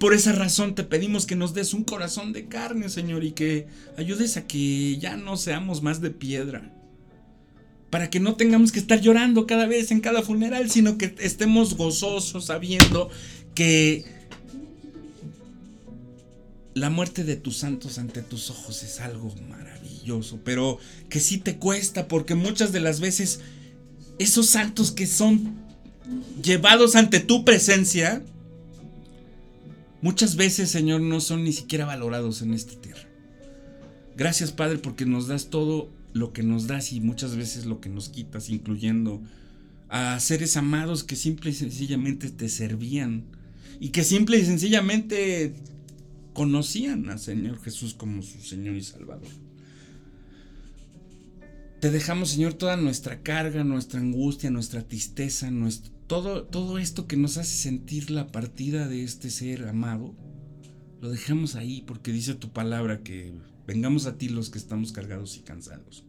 Por 0.00 0.14
esa 0.14 0.32
razón 0.32 0.74
te 0.74 0.82
pedimos 0.82 1.26
que 1.26 1.36
nos 1.36 1.54
des 1.54 1.74
un 1.74 1.84
corazón 1.84 2.32
de 2.32 2.46
carne, 2.46 2.88
Señor, 2.88 3.22
y 3.22 3.32
que 3.32 3.66
ayudes 3.96 4.36
a 4.36 4.48
que 4.48 4.98
ya 4.98 5.16
no 5.16 5.36
seamos 5.36 5.80
más 5.80 6.00
de 6.00 6.10
piedra 6.10 6.72
para 7.90 8.08
que 8.08 8.20
no 8.20 8.36
tengamos 8.36 8.72
que 8.72 8.78
estar 8.78 9.00
llorando 9.00 9.46
cada 9.46 9.66
vez 9.66 9.90
en 9.90 10.00
cada 10.00 10.22
funeral, 10.22 10.70
sino 10.70 10.96
que 10.96 11.14
estemos 11.18 11.76
gozosos 11.76 12.46
sabiendo 12.46 13.10
que 13.54 14.04
la 16.74 16.88
muerte 16.88 17.24
de 17.24 17.36
tus 17.36 17.58
santos 17.58 17.98
ante 17.98 18.22
tus 18.22 18.48
ojos 18.48 18.82
es 18.84 19.00
algo 19.00 19.34
maravilloso, 19.48 20.38
pero 20.44 20.78
que 21.08 21.18
sí 21.18 21.38
te 21.38 21.56
cuesta 21.56 22.06
porque 22.06 22.36
muchas 22.36 22.72
de 22.72 22.80
las 22.80 23.00
veces 23.00 23.40
esos 24.18 24.46
santos 24.46 24.92
que 24.92 25.06
son 25.06 25.56
llevados 26.42 26.94
ante 26.94 27.20
tu 27.20 27.44
presencia, 27.44 28.22
muchas 30.00 30.36
veces, 30.36 30.70
Señor, 30.70 31.00
no 31.00 31.20
son 31.20 31.42
ni 31.44 31.52
siquiera 31.52 31.86
valorados 31.86 32.42
en 32.42 32.54
esta 32.54 32.80
tierra. 32.80 33.08
Gracias, 34.16 34.52
Padre, 34.52 34.78
porque 34.78 35.06
nos 35.06 35.26
das 35.26 35.46
todo 35.46 35.90
lo 36.12 36.32
que 36.32 36.42
nos 36.42 36.66
das 36.66 36.92
y 36.92 37.00
muchas 37.00 37.36
veces 37.36 37.66
lo 37.66 37.80
que 37.80 37.88
nos 37.88 38.08
quitas, 38.08 38.50
incluyendo 38.50 39.22
a 39.88 40.18
seres 40.20 40.56
amados 40.56 41.04
que 41.04 41.16
simple 41.16 41.50
y 41.50 41.54
sencillamente 41.54 42.30
te 42.30 42.48
servían 42.48 43.24
y 43.80 43.88
que 43.88 44.04
simple 44.04 44.38
y 44.38 44.44
sencillamente 44.44 45.54
conocían 46.32 47.10
al 47.10 47.18
Señor 47.18 47.60
Jesús 47.60 47.94
como 47.94 48.22
su 48.22 48.40
Señor 48.40 48.76
y 48.76 48.82
Salvador. 48.82 49.28
Te 51.80 51.90
dejamos, 51.90 52.30
Señor, 52.30 52.54
toda 52.54 52.76
nuestra 52.76 53.22
carga, 53.22 53.64
nuestra 53.64 54.00
angustia, 54.00 54.50
nuestra 54.50 54.86
tristeza, 54.86 55.50
nuestro, 55.50 55.90
todo, 56.06 56.44
todo 56.44 56.78
esto 56.78 57.06
que 57.06 57.16
nos 57.16 57.38
hace 57.38 57.56
sentir 57.56 58.10
la 58.10 58.26
partida 58.26 58.86
de 58.86 59.02
este 59.02 59.30
ser 59.30 59.66
amado. 59.66 60.14
Lo 61.00 61.10
dejamos 61.10 61.56
ahí 61.56 61.82
porque 61.86 62.12
dice 62.12 62.34
tu 62.34 62.50
palabra 62.52 63.02
que 63.02 63.32
Vengamos 63.66 64.06
a 64.06 64.18
ti 64.18 64.28
los 64.28 64.50
que 64.50 64.58
estamos 64.58 64.92
cargados 64.92 65.36
y 65.36 65.40
cansados, 65.40 66.04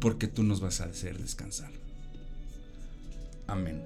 porque 0.00 0.28
tú 0.28 0.42
nos 0.42 0.60
vas 0.60 0.80
a 0.80 0.84
hacer 0.84 1.18
descansar. 1.18 1.72
Amén. 3.46 3.82